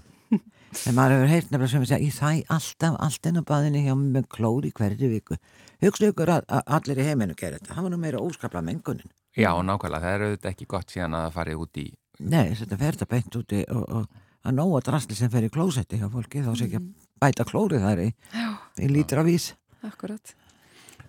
En 0.88 0.96
maður 0.96 1.18
hefur 1.18 1.28
heyrt 1.34 1.50
nefnilega 1.52 1.72
sem 1.74 1.82
að 1.84 1.90
segja, 1.90 2.06
ég 2.06 2.14
þæ 2.16 2.54
alltaf 2.56 2.94
allt 3.04 3.28
inn 3.28 3.42
á 3.42 3.50
baðinu 3.50 3.82
hjá 3.84 3.96
mig 4.00 4.14
með 4.14 4.30
klóri 4.32 4.70
hverju 4.78 5.10
viku. 5.12 5.36
Hugsa 5.84 6.12
ykkur 6.14 6.32
að, 6.32 6.46
að 6.48 6.70
allir 6.78 7.02
í 7.02 7.08
heiminu 7.10 7.36
gerir 7.36 7.60
þetta. 7.60 7.74
Það 7.74 7.88
var 7.88 7.92
nú 7.92 8.00
meira 8.00 8.22
óskapla 8.24 8.62
mengunin. 8.64 9.12
Já, 9.36 9.52
nákvæmlega. 9.52 10.00
Það 10.06 10.16
er 10.16 10.24
auðvitað 10.30 10.54
ekki 10.54 10.70
gott 10.72 10.96
síðan 10.96 11.18
að 11.18 11.26
það 11.26 11.36
farið 11.42 11.66
út 11.66 11.82
í 11.82 11.86
Nei, 12.22 12.52
þetta 12.58 12.78
fer 12.78 12.98
þetta 12.98 13.10
beint 13.10 13.40
úti 13.40 13.64
og, 13.72 13.88
og 13.88 14.46
að 14.46 14.58
nóga 14.58 14.84
drastli 14.86 15.18
sem 15.18 15.32
fer 15.32 15.46
í 15.48 15.54
klósetti 15.54 16.00
hjá 16.02 16.08
fólki 16.12 16.44
þá 16.46 16.54
sé 16.56 16.68
ekki 16.68 16.82
að 16.82 16.92
bæta 17.22 17.46
klórið 17.48 17.84
þar 17.86 18.04
í, 18.06 18.12
í 18.82 18.92
lítra 18.92 19.26
vís. 19.26 19.52
Akkurat. 19.86 20.36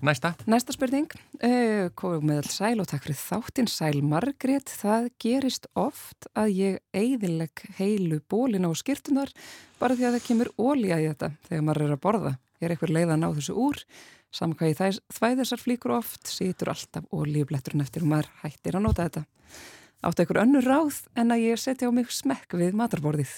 Næsta. 0.03 0.33
Næsta 0.51 0.75
spurning, 0.75 1.13
uh, 1.47 1.87
komum 1.95 2.25
með 2.27 2.41
all 2.41 2.51
sæl 2.51 2.81
og 2.83 2.89
takk 2.91 3.05
fyrir 3.07 3.21
þáttinn 3.21 3.69
sæl 3.71 4.01
Margrét, 4.03 4.73
það 4.81 5.05
gerist 5.23 5.69
oft 5.79 6.27
að 6.35 6.57
ég 6.59 6.81
eigðileg 6.91 7.63
heilu 7.79 8.19
bólina 8.27 8.73
og 8.73 8.81
skýrtunar 8.81 9.31
bara 9.79 9.95
því 9.95 10.09
að 10.09 10.17
það 10.17 10.27
kemur 10.27 10.51
ólíja 10.59 10.99
í 10.99 11.07
þetta 11.13 11.31
þegar 11.47 11.63
maður 11.69 11.87
er 11.87 11.95
að 11.95 12.03
borða. 12.03 12.35
Ég 12.59 12.67
er 12.67 12.75
eitthvað 12.75 12.95
leið 12.97 13.15
að 13.15 13.23
ná 13.23 13.29
þessu 13.37 13.55
úr, 13.63 13.79
saman 14.35 14.59
hvað 14.59 14.73
ég 14.73 14.99
þvæð 15.15 15.39
þessar 15.45 15.63
flíkur 15.63 15.95
oft, 16.01 16.27
situr 16.35 16.73
alltaf 16.75 17.07
ólíubletturinn 17.15 17.87
eftir 17.87 18.03
og 18.03 18.13
maður 18.17 18.33
hættir 18.43 18.81
að 18.81 18.87
nota 18.89 19.07
þetta. 19.07 19.25
Áttu 20.03 20.25
einhver 20.25 20.41
önnur 20.43 20.65
ráð 20.67 20.97
en 21.15 21.31
að 21.31 21.45
ég 21.47 21.61
setja 21.63 21.87
á 21.87 21.93
mig 21.95 22.09
smekk 22.11 22.57
við 22.59 22.75
matarborðið. 22.75 23.37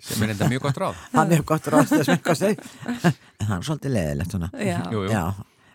Sem 0.00 0.22
er 0.24 0.32
enda 0.32 0.48
mjög 0.48 0.64
gott 0.64 0.78
ráð. 0.80 1.00
Það 1.12 1.22
er 1.22 1.32
mjög 1.34 1.48
gott 1.50 1.66
ráð 1.74 1.92
að 1.98 2.04
smekka 2.08 2.36
sig. 2.40 2.62
En 2.88 3.48
það 3.48 3.56
er 3.58 3.66
svolítið 3.68 3.94
leðilegt 3.98 4.36
svona. 4.36 4.48
Já. 4.56 4.78
Jú, 4.88 5.02
jú. 5.04 5.10
Já. 5.12 5.24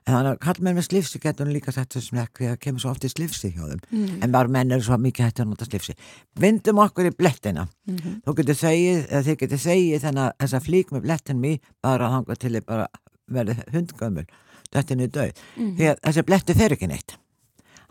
En 0.08 0.16
þannig 0.16 0.32
að 0.32 0.39
kall 0.46 0.63
menn 0.63 0.77
með 0.80 0.86
slifsi 0.88 1.20
getur 1.20 1.50
líka 1.51 1.74
sett 1.75 1.98
smekk 2.00 2.39
því 2.39 2.50
að 2.54 2.58
kemur 2.63 2.84
svo 2.84 2.94
oft 2.94 3.06
í 3.06 3.12
slifsi 3.12 3.51
hjá 3.51 3.66
þeim. 3.68 3.82
Mm. 3.92 4.18
En 4.24 4.34
bara 4.34 4.51
menn 4.56 4.72
eru 4.72 4.86
svo 4.88 4.98
mikið 5.04 5.27
hætti 5.27 5.44
að 5.44 5.50
nota 5.51 5.68
slifsi. 5.68 5.98
Vindum 6.39 6.80
okkur 6.80 7.10
í 7.10 7.13
blettina. 7.18 7.68
Mhm. 7.92 8.22
Þú 8.24 8.36
getur 8.39 8.60
segið, 8.62 9.04
eða 9.12 9.24
þið 9.27 9.39
getur 9.44 9.63
segið 9.66 10.06
þannig 10.08 10.24
að 10.24 10.34
þessa 10.46 10.63
flík 10.63 10.96
með 10.96 11.06
blettin 11.10 11.44
mér 11.44 11.60
bara 11.84 12.10
hanga 12.16 12.39
til 12.39 12.54
þið 12.56 12.66
bara 12.72 12.88
verði 13.27 13.58
hundgömmul. 13.75 14.25
Þetta 14.72 14.96
er 14.96 15.01
niður 15.01 15.16
döð. 15.20 15.46
Mhm. 15.58 15.75
Því 15.77 15.92
að 15.92 16.00
þessi 16.08 16.27
bletti 16.32 16.56
fer 16.56 16.77
ekki 16.77 16.88
neitt. 16.96 17.18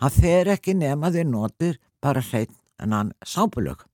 Hann 0.03 0.13
fer 0.13 0.51
ekki 0.53 0.75
nema 0.77 1.11
þið 1.15 1.29
notur 1.31 1.77
bara 2.05 2.21
hrein 2.21 2.53
en 2.83 2.93
hann 2.93 3.13
sápulög. 3.25 3.85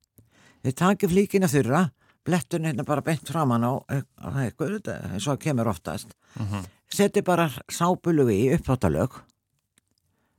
Þið 0.63 0.75
takir 0.79 1.09
flíkina 1.11 1.47
þurra, 1.51 1.85
bletturinn 2.27 2.69
hérna 2.71 2.85
bara 2.87 3.01
beint 3.03 3.27
framann 3.27 3.63
á 3.63 3.73
eitthvað, 3.91 4.77
þetta, 4.79 4.97
eins 5.13 5.27
og 5.27 5.35
það 5.37 5.43
kemur 5.45 5.69
oftast. 5.71 6.13
Mhm. 6.39 6.65
Seti 6.93 7.21
bara 7.21 7.49
sápulög 7.71 8.29
í 8.31 8.41
uppáttalög, 8.57 9.15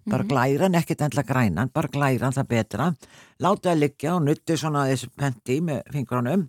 bara 0.06 0.24
glæran, 0.28 0.76
ekkert 0.76 1.00
endla 1.06 1.24
grænan, 1.24 1.70
bara 1.72 1.88
glæran 1.88 2.32
það 2.36 2.48
betra. 2.48 2.90
Láta 3.40 3.70
það 3.72 3.80
liggja 3.80 4.14
og 4.16 4.22
nutti 4.28 4.56
svona 4.56 4.84
þessi 4.90 5.08
penti 5.16 5.60
með 5.64 5.82
fingrunum, 5.92 6.48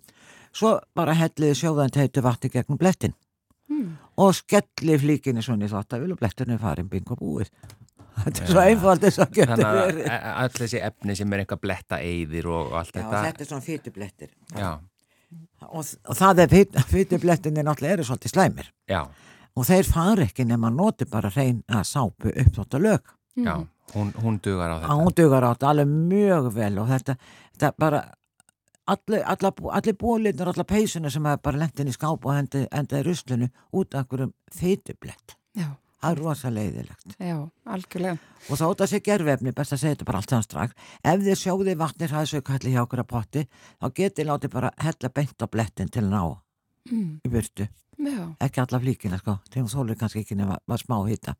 svo 0.52 0.78
bara 0.94 1.14
helliði 1.16 1.56
sjóðan 1.56 1.94
heitu 1.96 2.22
vatni 2.22 2.50
gegnum 2.50 2.78
blettin 2.78 3.14
Mm. 3.68 3.96
og 4.18 4.32
skelli 4.32 4.94
flíkinni 4.96 5.42
svona 5.42 5.66
í 5.66 5.68
þáttavíl 5.68 6.12
og 6.12 6.18
bletturinn 6.20 6.54
er 6.54 6.58
farin 6.58 6.88
bingo 6.88 7.16
búið. 7.16 7.48
Þetta 8.24 8.42
er 8.42 8.50
svo 8.50 8.60
einfalt 8.64 9.02
þess 9.04 9.18
að 9.22 9.30
getur 9.36 9.50
Þannig 9.52 9.66
að 9.66 9.78
verið. 9.80 10.06
e- 10.08 10.34
öll 10.42 10.54
þessi 10.56 10.80
efni 10.88 11.16
sem 11.18 11.32
er 11.36 11.42
eitthvað 11.44 11.60
bletta 11.66 11.98
eyðir 12.00 12.46
og, 12.50 12.60
og 12.72 12.76
allt 12.80 12.92
Já, 12.96 13.00
þetta. 13.02 13.22
þetta 13.26 13.44
er 13.44 13.50
svona 13.50 13.66
fytublettir. 13.66 14.30
Já, 14.56 14.70
Og, 15.66 15.84
og 16.06 16.14
það 16.16 16.40
er 16.44 16.50
fyt, 16.52 16.76
fytublettinni 16.92 17.62
náttúrulega 17.66 17.96
eru 17.98 18.04
svolítið 18.06 18.32
slæmir. 18.34 18.68
já, 18.88 19.00
Og 19.56 19.64
þeir 19.66 19.88
fara 19.88 20.26
ekki 20.28 20.44
nema 20.46 20.68
að 20.70 20.76
noti 20.76 21.04
bara 21.10 21.30
hrein 21.32 21.62
að 21.72 21.82
sápu 21.88 22.28
upp 22.30 22.52
þótt 22.58 22.76
að 22.78 22.84
lög. 22.86 23.14
já. 23.36 23.56
Hún, 23.94 24.12
hún 24.18 24.40
dugar 24.42 24.70
á 24.70 24.76
þetta. 24.82 24.94
Hún 24.98 25.14
dugar 25.14 25.44
á 25.46 25.50
þetta 25.54 25.68
alveg 25.70 25.86
mjög 26.10 26.46
vel 26.54 26.78
og 26.82 26.88
þetta, 26.90 27.14
þetta 27.54 27.70
bara 27.78 28.00
allir, 28.86 29.22
allir, 29.22 29.52
allir 29.78 29.94
bólinnur, 30.00 30.48
allir 30.50 30.64
peysuna 30.66 31.10
sem 31.10 31.26
er 31.26 31.36
bara 31.38 31.58
lentin 31.60 31.86
í 31.90 31.94
skáp 31.94 32.26
og 32.26 32.34
endi, 32.34 32.64
enda 32.72 32.98
í 33.00 33.04
ruslinu 33.06 33.48
út 33.72 33.94
af 33.94 34.02
einhverjum 34.04 34.32
fytublett. 34.54 35.36
Já, 35.56 35.68
Það 36.06 36.14
er 36.16 36.22
rosa 36.22 36.50
leiðilegt. 36.54 37.16
já, 37.18 37.36
algjörlega. 37.66 38.18
Og 38.46 38.56
þá 38.60 38.64
þetta 38.70 38.86
sé 38.92 39.00
gerfefni, 39.02 39.52
best 39.58 39.72
að 39.74 39.80
segja 39.82 39.94
þetta 39.96 40.04
bara 40.12 40.18
allt 40.22 40.30
saman 40.30 40.46
strax. 40.46 40.74
Ef 41.02 41.20
þið 41.26 41.40
sjóðið 41.42 41.80
vatnir 41.82 42.14
hæðsaukalli 42.14 42.74
hjá 42.76 42.82
okkur 42.86 43.02
að 43.02 43.08
potti, 43.10 43.46
þá 43.82 43.86
getið 44.00 44.28
látið 44.30 44.52
bara 44.54 44.70
hella 44.78 45.10
beint 45.18 45.42
á 45.42 45.46
blettin 45.50 45.90
til 45.90 46.04
að 46.06 46.12
ná 46.14 46.22
Mm. 46.86 47.18
í 47.26 47.28
burtu. 47.28 47.64
Já, 47.98 48.36
Ekki 48.38 48.60
alla 48.62 48.78
flíkina, 48.78 49.16
sko. 49.18 49.40
Þegar 49.50 49.70
þólir 49.72 49.96
kannski 49.98 50.20
ekki 50.22 50.36
nema 50.38 50.58
var 50.68 50.78
smá 50.78 51.00
hýta. 51.08 51.32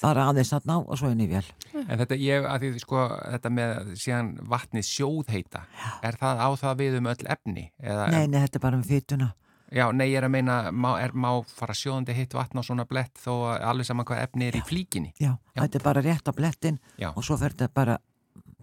Bara 0.00 0.24
aðeins 0.30 0.54
að 0.56 0.64
ná 0.70 0.76
og 0.88 0.96
svo 0.96 1.10
inn 1.12 1.20
í 1.20 1.26
vél. 1.28 1.44
En 1.74 1.98
þetta, 2.00 2.16
ég, 2.16 2.46
að 2.48 2.60
því, 2.62 2.80
sko, 2.80 3.02
þetta 3.34 3.50
með 3.52 3.90
síðan 4.00 4.30
vatnið 4.48 4.86
sjóðheita, 4.88 5.66
er 6.02 6.16
það 6.16 6.40
á 6.40 6.48
það 6.62 6.78
við 6.80 6.96
um 6.96 7.10
öll 7.12 7.26
efni? 7.28 7.66
Eða, 7.82 8.08
Nei, 8.10 8.26
nei, 8.26 8.40
þetta 8.46 8.56
er 8.56 8.64
bara 8.64 8.80
með 8.80 8.88
fytuna. 8.94 9.28
Já, 9.70 9.84
nei, 9.94 10.08
ég 10.10 10.18
er 10.18 10.26
að 10.26 10.32
meina, 10.34 10.54
má, 10.74 10.88
er, 10.98 11.12
má 11.14 11.28
fara 11.46 11.74
sjóðandi 11.78 12.14
hitt 12.16 12.32
vatn 12.34 12.58
á 12.58 12.62
svona 12.66 12.86
blett 12.90 13.14
þó 13.22 13.32
að 13.52 13.66
alveg 13.70 13.86
saman 13.86 14.06
hvað 14.08 14.22
efni 14.24 14.48
er 14.50 14.58
í 14.58 14.62
flíkinni? 14.66 15.12
Já, 15.22 15.36
Já. 15.54 15.60
þetta 15.62 15.78
er 15.78 15.84
bara 15.84 16.02
rétt 16.02 16.26
á 16.26 16.32
blettin 16.34 16.80
Já. 16.98 17.10
og 17.14 17.22
svo 17.26 17.36
fer 17.38 17.54
þetta 17.54 17.70
bara 17.78 17.98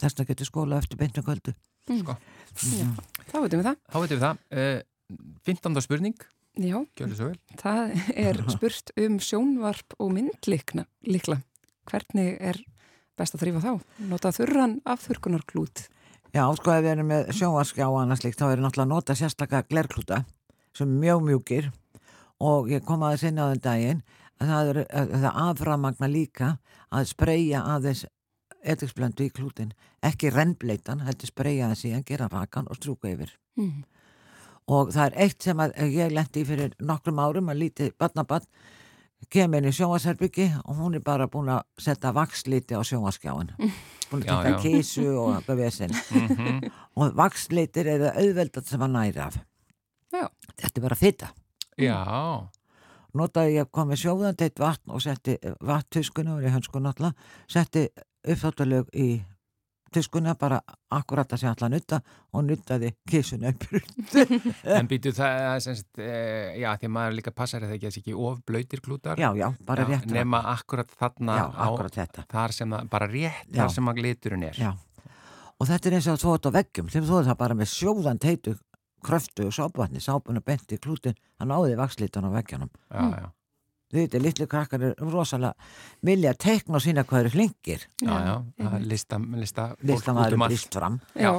þess 0.02 0.20
að 0.20 0.28
getur 0.34 0.50
skóla 0.50 0.82
eftir 0.82 1.00
beintu 1.00 1.24
kvöldu. 1.24 1.54
Sko. 1.88 2.18
Já, 2.76 2.88
þá 3.32 3.38
veitum 3.40 3.62
við 3.62 3.70
það. 3.70 3.78
Þá 3.88 3.98
veitum 4.04 4.18
við 4.18 4.26
það. 4.26 4.42
Uh, 4.52 4.80
15. 5.48 5.82
spurning, 5.88 6.26
Já, 6.58 6.78
gjörðu 7.00 7.16
svo 7.16 7.28
vel. 7.30 7.40
það 7.62 7.94
er 8.28 8.40
spurt 8.52 8.92
um 9.00 9.20
sjónvarp 9.24 9.96
og 10.02 10.12
myndlikna 10.18 10.84
líkla. 11.08 11.40
Hvernig 11.88 12.34
er 12.44 12.60
best 13.18 13.38
að 13.38 13.46
þrýfa 13.46 13.62
þá? 13.64 13.86
Nota 14.12 14.34
þurran 14.36 14.80
af 14.84 15.06
þurkunarklút. 15.08 15.86
Já, 16.36 16.44
sko 16.60 16.74
ef 16.76 16.84
við 16.84 16.92
erum 16.98 17.08
með 17.14 17.30
sjónvarskjá 17.38 17.86
og 17.88 18.02
annars 18.02 18.26
líkt 18.26 18.42
þá 18.42 18.50
er 18.52 18.60
náttúrulega 18.66 18.84
að 18.90 18.92
nota 18.92 19.16
sérstaklega 19.16 19.70
glerklúta 19.72 20.26
sem 20.78 20.94
er 20.94 21.02
mjög 21.02 21.26
mjúkir. 21.28 21.72
Og 22.44 22.70
ég 22.70 22.86
kom 22.86 23.04
aðeins 23.06 23.26
inn 23.32 23.42
á 23.42 23.50
þenn 23.50 23.66
daginn 23.66 24.06
að 24.38 24.52
það 24.52 24.70
er 24.70 24.80
að 24.86 25.14
það 25.18 25.42
aframagna 25.44 26.10
líka 26.12 26.54
að 26.94 27.10
spreyja 27.10 27.64
aðeins 27.66 28.06
etiksblöndu 28.68 29.26
í 29.26 29.34
klútin 29.34 29.74
ekki 30.06 30.32
rennbleitan, 30.34 31.02
heldur 31.08 31.32
spreyja 31.32 31.72
það 31.72 31.82
síðan 31.82 32.08
gera 32.08 32.30
rakan 32.32 32.70
og 32.70 32.78
strúka 32.78 33.10
yfir. 33.10 33.32
Mm. 33.58 33.86
og 34.68 34.92
það 34.94 35.06
er 35.08 35.16
eitt 35.24 35.46
sem 35.48 35.62
að 35.64 35.78
ég 35.96 36.12
lendi 36.14 36.44
í 36.44 36.46
fyrir 36.46 36.74
nokkrum 36.84 37.22
árum 37.24 37.48
að 37.50 37.62
lítið 37.64 37.94
badnabann 37.98 38.46
kemur 39.34 39.64
inn 39.64 39.72
í 39.72 39.74
sjónvarsherbyggi 39.74 40.48
og 40.62 40.78
hún 40.78 40.98
er 41.00 41.04
bara 41.06 41.26
búin 41.32 41.50
að 41.56 41.64
setja 41.82 42.12
vaksliti 42.14 42.78
á 42.78 42.82
sjónvarskjáin 42.86 43.50
búin 44.12 44.22
að 44.22 44.28
taka 44.28 44.52
kísu 44.62 45.08
og 45.16 45.40
eitthvað 45.40 45.64
vesinn 45.64 45.96
Mm 45.98 46.70
og 46.98 47.14
vakslitir 47.14 47.86
eru 47.92 48.08
auðveldat 48.10 48.66
sem 48.66 48.82
að 48.82 48.94
næra 48.96 49.28
af. 49.28 49.36
Þetta 50.62 50.80
er 50.82 50.86
bara 50.90 51.00
fitta 51.00 51.32
Já, 51.78 51.98
notaði 53.18 53.56
ég 53.60 53.66
að 53.68 53.72
koma 53.78 53.92
með 53.94 54.04
sjóðandi 54.04 54.48
eitt 54.50 54.60
vatn 54.62 54.94
og 54.98 55.02
setti 55.06 55.38
vatntuskuna 55.66 56.38
og 56.38 56.46
í 56.46 56.54
hönsku 56.54 56.82
náttúrulega 56.82 57.14
setti 57.50 57.88
uppþáttalög 58.28 58.90
í 58.98 59.10
tuskuna 59.94 60.34
bara 60.36 60.58
akkurat 60.92 61.32
að 61.32 61.40
sé 61.40 61.48
alltaf 61.48 61.70
nutta 61.72 62.00
og 62.36 62.44
nuttaði 62.44 62.90
kísuna 63.08 63.54
upp 63.54 63.64
en 64.78 64.90
býtu 64.92 65.14
það, 65.16 65.46
sem 65.64 65.78
sagt, 65.80 66.02
e, 66.04 66.10
já, 66.60 66.74
því 66.76 66.90
að 66.90 66.94
maður 66.98 67.16
líka 67.22 67.32
passar 67.38 67.64
eða 67.64 67.78
ekki 67.78 67.88
að 67.88 67.94
það 67.94 67.96
sé 67.96 68.02
ekki 68.04 68.18
of 68.28 68.42
blöytir 68.50 68.82
klútar. 68.84 69.22
já, 69.22 69.30
já, 69.40 69.48
bara 69.70 69.86
Já, 69.86 69.94
rétt 69.94 70.12
Nema 70.12 70.42
akkurat 70.52 70.92
þarna 71.00 71.38
já, 71.40 71.46
á, 71.48 71.64
akkurat 71.70 71.96
þetta 72.02 72.26
þar 72.34 72.58
sem 72.58 72.76
það, 72.76 72.90
bara 72.98 73.08
rétt 73.14 73.54
þar 73.56 73.74
sem 73.78 73.88
að 73.94 74.02
gliturinn 74.02 74.44
er. 74.50 74.60
já. 74.60 74.74
og 75.58 75.72
þetta 75.72 75.90
er 75.90 75.98
eins 76.02 76.10
og 76.12 76.18
að 76.18 76.26
þóða 76.26 76.52
á 76.52 76.58
veggjum 76.60 76.92
þegar 76.92 77.10
þóða 77.14 77.26
það 77.32 77.40
bara 77.46 77.60
með 77.64 77.72
sjóðand 77.78 78.28
heitu 78.28 78.58
kröftu 79.08 79.48
og 79.48 79.56
sápvatni, 79.56 80.04
sápuna 80.04 80.44
bent 80.46 80.76
í 80.76 80.80
klútin 80.84 81.16
hann 81.40 81.54
áði 81.56 81.78
vakslitan 81.80 82.28
á 82.28 82.32
veggjanum. 82.36 82.70
Já, 82.92 83.02
Mm. 83.02 83.18
já, 83.24 83.28
Þú 83.88 84.02
veit, 84.02 84.16
litlu 84.20 84.46
krakkar 84.52 84.82
er 84.84 84.96
rosalega 85.00 85.54
vilja 86.04 86.34
að 86.34 86.40
teikna 86.44 86.76
og 86.76 86.82
sína 86.84 87.06
hvað 87.08 87.22
eru 87.22 87.30
flingir 87.32 87.86
já, 88.04 88.16
já, 88.20 88.34
já 88.60 88.80
lista, 88.84 89.16
lista, 89.32 89.68
fólk 89.70 89.80
út 89.80 89.88
listamæður 89.88 90.34
um 90.36 90.44
list 90.52 90.74
fram. 90.76 90.98
Já, 91.16 91.32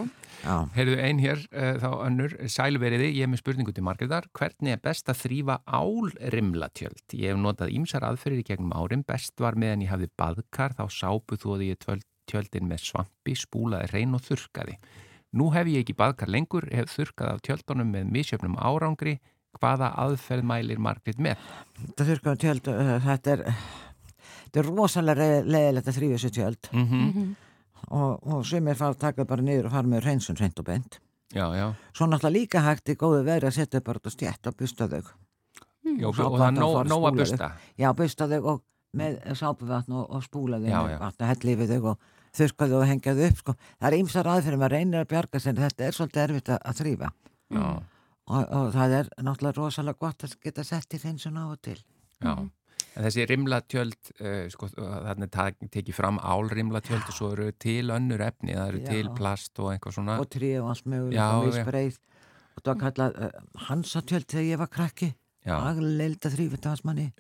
já. 0.47 0.55
Heyrðu 0.79 0.95
ein 1.05 1.19
hér, 1.21 1.43
uh, 1.53 1.75
þá 1.83 1.91
önnur, 2.07 2.33
sælveriði, 2.49 3.11
ég 3.19 3.27
er 3.27 3.29
með 3.29 3.43
spurningu 3.43 3.75
til 3.77 3.85
Margreðar, 3.85 4.31
hvernig 4.33 4.73
er 4.73 4.81
best 4.81 5.13
að 5.13 5.21
þrýfa 5.27 5.59
álrimlatjöld? 5.69 7.05
Ég 7.13 7.35
hef 7.35 7.41
notað 7.43 7.75
ímsar 7.77 8.07
aðferðir 8.09 8.41
í 8.41 8.49
gegnum 8.49 8.73
árin, 8.73 9.05
best 9.05 9.37
var 9.45 9.59
meðan 9.61 9.85
ég 9.85 9.93
hafði 9.93 10.09
baðkar, 10.17 10.73
þá 10.79 10.85
sápu 10.89 11.37
þóði 11.37 11.69
ég 11.75 11.83
tvöld, 11.85 12.07
tjöldin 12.29 12.69
með 12.69 12.81
svampi, 12.89 13.37
spúlaði 13.37 13.93
reyn 13.93 14.17
og 14.17 14.25
þurrkaði. 14.25 14.79
Nú 15.37 15.51
hef 15.53 15.67
ég 15.69 15.83
ekki 15.85 15.95
baðkar 15.99 16.31
lengur, 16.33 16.65
hef 16.73 16.89
þurrkað 16.95 17.35
af 17.35 17.43
tjöldunum 17.45 17.91
með 17.93 18.07
misjöfnum 18.15 18.55
árangri, 18.57 19.19
hvaða 19.59 19.91
aðferð 20.01 20.47
mælir 20.49 20.79
Margrét 20.81 21.19
með? 21.21 21.37
þetta 21.83 22.07
þurrkaðum 22.09 22.39
tjöld 22.45 22.71
uh, 22.73 22.95
þetta 23.05 23.35
er 23.35 23.43
þetta 23.49 24.63
er 24.63 24.71
rosalega 24.73 25.27
leðilegt 25.45 25.89
að 25.93 25.99
þrýfa 25.99 26.17
þessu 26.17 26.31
tjöld. 26.39 26.71
Mm 26.73 26.89
Mhm. 26.89 27.29
og, 27.95 28.27
og 28.27 28.41
sumir 28.45 28.75
fara 28.75 28.91
að 28.95 28.99
taka 29.05 29.25
bara 29.25 29.43
niður 29.43 29.67
og 29.69 29.73
fara 29.73 29.87
með 29.89 30.03
hreinsun 30.03 30.37
hreint 30.37 30.59
og 30.59 30.65
bent 30.67 30.99
Já, 31.33 31.45
já, 31.55 31.67
svo 31.95 32.07
náttúrulega 32.09 32.33
líka 32.35 32.61
hægt 32.65 32.89
í 32.89 32.97
góðu 32.97 33.21
veri 33.25 33.47
að 33.47 33.55
setja 33.59 33.81
bara 33.85 34.01
og 34.03 34.13
stjætt 34.13 34.47
og 34.49 34.57
busta 34.57 34.89
þau 34.89 35.03
já 35.85 36.07
og 36.09 36.15
Svo 36.17 36.25
það 36.37 36.43
er 36.43 36.49
að 36.49 36.59
nóg, 36.59 36.75
að 36.75 36.89
að 37.13 37.19
busta. 37.21 37.49
já, 37.79 37.89
busta 37.97 38.29
þau 38.29 38.41
og 38.53 38.63
með 38.99 39.19
sápuvatn 39.37 39.93
og, 39.93 40.07
og 40.11 40.23
spúla 40.25 40.59
þau 40.59 40.73
og 40.83 41.05
helli 41.31 41.53
yfir 41.55 41.69
þau 41.71 41.91
og 41.93 41.99
þurrka 42.37 42.69
þau 42.69 42.77
og 42.81 42.89
hengja 42.89 43.15
þau 43.15 43.25
upp 43.29 43.43
sko. 43.43 43.55
það 43.79 43.89
er 43.91 43.99
ýmsar 43.99 44.31
aðferðum 44.35 44.67
að 44.67 44.75
reynir 44.75 45.01
að 45.03 45.11
bjarga 45.13 45.41
sér 45.43 45.59
þetta 45.63 45.87
er 45.87 45.97
svolítið 45.97 46.25
erfitt 46.25 46.53
að, 46.55 46.61
að 46.65 46.79
þrýfa 46.83 47.11
og, 47.59 48.45
og 48.45 48.71
það 48.77 48.95
er 49.01 49.11
náttúrulega 49.25 49.59
rosalega 49.59 50.05
gott 50.05 50.29
að 50.29 50.39
geta 50.45 50.65
sett 50.67 50.95
í 50.95 51.03
hreinsun 51.03 51.41
á 51.41 51.45
og 51.49 51.59
til 51.65 51.79
já. 51.79 52.35
En 52.99 53.05
þessi 53.07 53.25
rimlatjöld, 53.31 54.11
uh, 54.19 54.49
sko, 54.51 54.69
þarna 54.75 55.29
tekið 55.31 55.95
fram 55.95 56.19
álrimlatjöld 56.19 57.07
og 57.07 57.15
svo 57.15 57.31
eru 57.35 57.53
til 57.55 57.93
önnur 57.95 58.23
efni, 58.27 58.57
það 58.57 58.73
eru 58.73 58.81
Já. 58.83 58.89
til 58.91 59.11
plast 59.15 59.61
og 59.63 59.71
einhvað 59.71 59.95
svona. 59.95 60.17
og 60.19 60.31
trí 60.35 60.51
og 60.59 60.73
allt 60.73 60.89
misbreið 60.89 61.99
og 62.59 62.65
það 62.65 62.73
var 62.73 62.81
kallað 62.83 63.21
uh, 63.23 63.45
hansatjöld 63.69 64.27
þegar 64.33 64.49
ég 64.49 64.63
var 64.63 64.71
krakki 64.75 65.13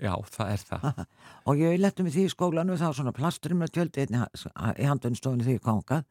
Já, 0.02 0.14
það 0.34 0.50
er 0.54 0.64
það. 0.70 1.02
og 1.48 1.60
ég 1.62 1.76
lettum 1.80 2.08
í 2.10 2.14
því 2.14 2.24
í 2.26 2.32
skólanu 2.32 2.78
þá 2.80 2.86
var 2.88 2.96
svona 2.98 3.14
plastrimlatjöld 3.16 4.00
einni 4.02 4.22
ha- 4.24 4.72
í 4.74 4.88
handunstofunni 4.88 5.46
því 5.46 5.58
ég 5.58 5.64
komgað 5.64 6.02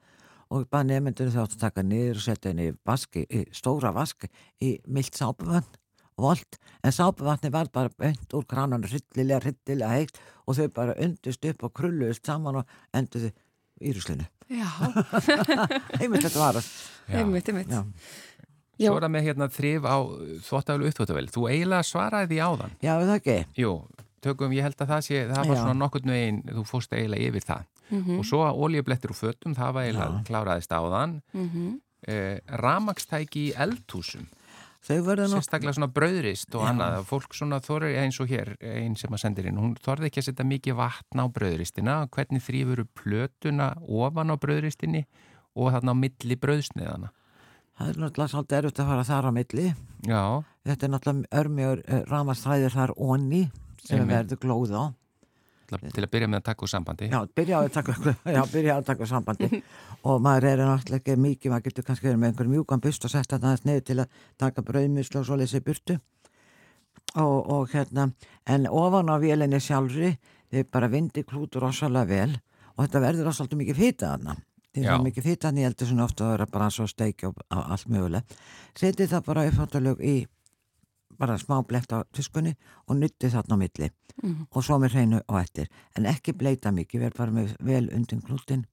og 0.48 0.70
bara 0.72 0.88
nefndur 0.88 1.34
þau 1.34 1.42
átt 1.44 1.58
að 1.58 1.66
taka 1.66 1.84
niður 1.84 2.22
og 2.22 2.24
setja 2.24 2.54
henni 2.54 2.70
í, 2.72 2.76
í 3.28 3.42
stóra 3.52 3.92
vask 3.94 4.30
í 4.64 4.78
milt 4.88 5.18
sápuvann 5.20 5.68
volt, 6.18 6.58
en 6.82 6.94
sápuvatni 6.96 7.52
var 7.54 7.68
bara 7.74 7.92
önd 8.02 8.34
úr 8.34 8.46
krananu 8.50 8.88
hryllilega, 8.90 9.44
hryllilega 9.44 9.90
heitt. 9.94 10.18
Og 10.48 10.56
þau 10.58 10.72
bara 10.74 10.96
undust 11.04 11.46
upp 11.46 11.68
og 11.68 11.74
krulluðust 11.78 12.26
saman 12.26 12.62
og 12.62 12.72
enduðu 12.96 13.30
í 13.84 13.94
ruslinu. 13.94 14.26
Já, 14.50 14.66
heimilt 16.00 16.24
þetta 16.26 16.40
var 16.42 16.58
það. 16.58 16.72
Einmitt, 17.20 17.52
einmitt. 17.52 17.70
Já. 17.70 17.84
Já. 18.78 18.88
Svo 18.92 18.98
er 18.98 19.06
það 19.08 19.14
með 19.16 19.26
hérna 19.28 19.48
þrif 19.50 19.88
á 19.90 19.98
þvóttafælu 20.48 20.90
uppþvóttavel. 20.92 21.26
Þú 21.34 21.46
eiginlega 21.52 21.84
svaraði 21.88 22.28
því 22.34 22.40
áðan. 22.48 22.76
Já, 22.82 22.92
er 23.02 23.08
það 23.08 23.16
ekki? 23.22 23.38
Jú, 23.58 23.72
tökum, 24.22 24.54
ég 24.54 24.62
held 24.68 24.78
að 24.78 24.92
það 24.94 25.02
sé, 25.08 25.24
það 25.32 25.48
var 25.48 25.56
Já. 25.58 25.62
svona 25.64 25.80
nokkurn 25.82 26.14
veginn, 26.14 26.42
þú 26.54 26.64
fórst 26.70 26.94
eiginlega 26.94 27.28
yfir 27.32 27.46
það. 27.48 27.66
Mhm, 27.90 28.18
Og 28.20 28.26
svo 28.26 28.44
oljublettir 28.68 29.10
úr 29.14 29.16
fötum, 29.18 29.56
það 29.56 29.74
var 29.74 29.84
eiginlega 29.88 30.14
Já. 30.14 30.24
kláraðist 30.30 30.74
áðan. 30.76 31.22
mhm. 31.34 31.80
Eh, 32.08 32.40
Ramakstæki 32.48 33.50
í 33.50 33.54
eldhúsum, 33.58 34.28
Þau 34.88 35.02
verður 35.04 35.28
nú 35.34 35.40
sérstaklega 35.42 35.74
svona 35.76 35.90
brauðrist 35.92 36.54
og 36.56 36.62
Já. 36.62 36.68
annað. 36.70 37.04
Fólk 37.10 37.34
svona 37.36 37.58
þorir 37.60 37.98
eins 37.98 38.20
og 38.22 38.28
hér, 38.30 38.56
einn 38.62 38.96
sem 38.96 39.10
að 39.12 39.20
sendir 39.20 39.48
inn, 39.50 39.58
hún 39.58 39.74
þorði 39.76 40.06
ekki 40.08 40.22
að 40.22 40.28
setja 40.30 40.46
mikið 40.46 40.76
vatn 40.78 41.20
á 41.20 41.26
brauðristina. 41.28 41.96
Hvernig 42.08 42.44
þrýfuru 42.46 42.86
plötuna 42.96 43.74
ofan 43.90 44.32
á 44.32 44.36
brauðristinni 44.38 45.06
og 45.58 45.74
þarna 45.74 45.92
á 45.92 45.96
milli 45.98 46.36
brauðsniðana? 46.40 47.10
Það 47.78 47.90
er 47.92 48.00
náttúrulega 48.02 48.32
svolítið 48.34 48.58
erfitt 48.58 48.80
að 48.82 48.88
fara 48.92 49.04
þar 49.06 49.28
á 49.30 49.32
milli. 49.38 49.66
Já, 50.08 50.22
Þetta 50.68 50.86
er 50.88 50.92
náttúrulega 50.94 51.42
örmjögur 51.42 51.82
ramastræðir 52.12 52.74
þar 52.74 52.94
onni 52.98 53.44
sem 53.86 54.00
Einmitt. 54.02 54.16
verður 54.16 54.40
glóð 54.44 54.74
á. 54.74 54.84
til 55.68 56.04
að 56.04 56.10
byrja 56.12 56.28
með 56.32 56.40
að 56.40 56.46
taka 56.48 56.64
úr 56.66 56.72
sambandi. 56.72 57.08
Já, 57.12 57.20
byrja 57.36 57.60
að 57.60 57.70
taka, 57.76 57.96
já, 58.38 58.42
byrja 58.52 58.76
að 58.80 58.86
taka 58.88 59.06
sambandi 59.06 59.62
og 60.08 60.22
maður 60.24 60.46
er 60.54 60.62
náttúrulega 60.64 61.02
ekki 61.04 61.16
mikið, 61.20 61.52
maður 61.52 61.66
getur 61.68 61.86
kannski 61.90 62.08
verið 62.08 62.20
með 62.22 62.30
einhver 62.32 62.52
mjúkan 62.54 62.84
bust 62.84 63.04
og 63.06 63.12
sett 63.12 63.28
þetta 63.32 63.50
aðeins 63.52 63.66
niður 63.68 63.84
til 63.90 63.98
að 64.00 64.22
taka 64.40 64.64
brauðmyslu 64.70 65.20
og 65.22 65.28
svo 65.28 65.36
leysi 65.42 65.60
burtu 65.66 65.98
og, 67.20 67.38
og 67.52 67.70
hérna, 67.76 68.08
en 68.48 68.68
ofan 68.72 69.12
á 69.12 69.16
vélinni 69.20 69.60
sjálfri, 69.64 70.14
þið 70.52 70.70
bara 70.72 70.88
vindi 70.92 71.24
klútur 71.28 71.66
rosalega 71.68 72.08
vel 72.10 72.38
og 72.78 72.86
þetta 72.86 73.04
verður 73.04 73.28
rosalega 73.32 73.60
mikið 73.60 73.80
fýta 73.84 74.14
þarna. 74.16 74.38
Því 74.78 74.86
það 74.86 74.94
er 75.00 75.06
mikið 75.08 75.28
þannig 75.42 75.64
ég 75.64 75.70
heldur 75.72 75.88
svona 75.90 76.04
ofta 76.06 76.24
að 76.28 76.32
vera 76.36 76.46
bara 76.54 76.70
svo 76.70 76.86
steiki 76.88 77.26
og 77.28 77.38
og 77.52 77.72
allt 77.74 77.88
mögulega. 77.90 78.24
Setið 78.78 79.10
það 79.14 79.26
bara 79.26 79.46
uppfattalög 79.50 80.02
í 80.06 80.16
bara 81.18 81.38
smá 81.42 81.64
blett 81.66 81.90
á 81.98 82.06
tuskunni 82.14 82.54
og 82.88 82.96
nutti 83.00 83.30
þarna 83.34 83.58
á 83.58 83.62
milli 83.64 83.90
Mhm. 84.24 84.48
og 84.52 84.64
svo 84.64 84.78
með 84.78 84.92
hreinu 84.94 85.22
á 85.30 85.34
eftir 85.42 85.68
en 85.96 86.06
ekki 86.06 86.34
bleita 86.34 86.72
mikið, 86.72 87.00
verð 87.02 87.18
bara 87.18 87.32
með 87.32 87.56
vel 87.60 87.90
undir 87.94 88.22
klútin 88.22 88.66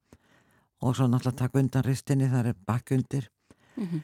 og 0.82 0.94
svo 0.96 1.06
náttúrulega 1.08 1.36
taka 1.36 1.58
undan 1.58 1.82
ristinni, 1.84 2.28
það 2.28 2.46
er 2.46 2.54
bakk 2.66 2.90
undir 2.92 3.28
Mhm. 3.76 4.02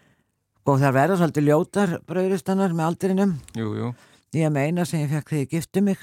og 0.66 0.80
það 0.80 0.92
verða 0.94 1.16
svolítið 1.16 1.44
ljótar 1.48 1.98
brauðristannar 2.06 2.72
með 2.72 2.86
aldrinum 2.88 3.40
Jú, 3.54 3.74
jú. 3.76 3.94
ég 4.32 4.46
er 4.46 4.50
með 4.50 4.66
eina 4.68 4.84
sem 4.86 5.00
ég 5.00 5.10
fekk 5.10 5.28
þegar 5.28 5.40
ég 5.46 5.50
gifti 5.50 5.82
mig 5.82 5.98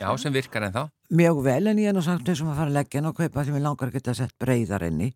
Já, 0.00 0.16
sem 0.18 0.32
virkar 0.32 0.62
en 0.64 0.72
þá. 0.72 0.90
mjög 1.10 1.42
vel 1.42 1.66
en 1.68 1.76
ég 1.78 1.88
er 1.88 1.92
nú 1.94 2.02
sagt 2.02 2.28
eins 2.28 2.40
og 2.42 2.48
að 2.48 2.56
fara 2.56 2.70
að 2.70 2.74
leggja 2.74 2.98
henn 3.00 3.06
og 3.06 3.16
kaupa 3.16 3.44
því 3.44 3.50
mér 3.52 3.62
langar 3.62 3.88
að 3.88 3.92
geta 3.92 4.14
sett 4.14 4.38
breyðar 4.38 4.82
inn 4.86 5.00
í 5.00 5.04
en 5.06 5.14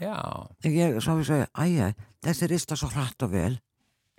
ég, 0.00 0.98
svo 1.02 1.16
við 1.18 1.26
segja, 1.32 1.48
æja, 1.58 1.88
þessi 2.24 2.48
rista 2.50 2.76
svo 2.78 2.90
hratt 2.92 3.22
og 3.26 3.32
vel 3.32 3.56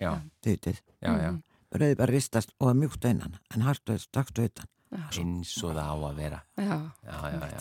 já, 0.00 0.12
þýttið, 0.44 0.82
já, 1.00 1.12
já. 1.20 1.30
Mhm. 1.30 1.42
brauði 1.70 1.96
bara 1.96 2.12
ristast 2.12 2.50
og 2.58 2.70
er 2.72 2.78
mjúkt 2.82 3.04
innan 3.08 3.38
en 3.54 3.62
hart 3.62 3.88
og 3.90 4.00
stakkt 4.02 4.38
utan 4.42 4.66
Eins 4.90 5.52
og 5.62 5.76
það 5.76 5.86
á 5.86 5.94
að 6.02 6.16
vera. 6.18 6.38
Já, 6.58 6.76
Já, 7.06 7.18
já, 7.30 7.42
já. 7.46 7.60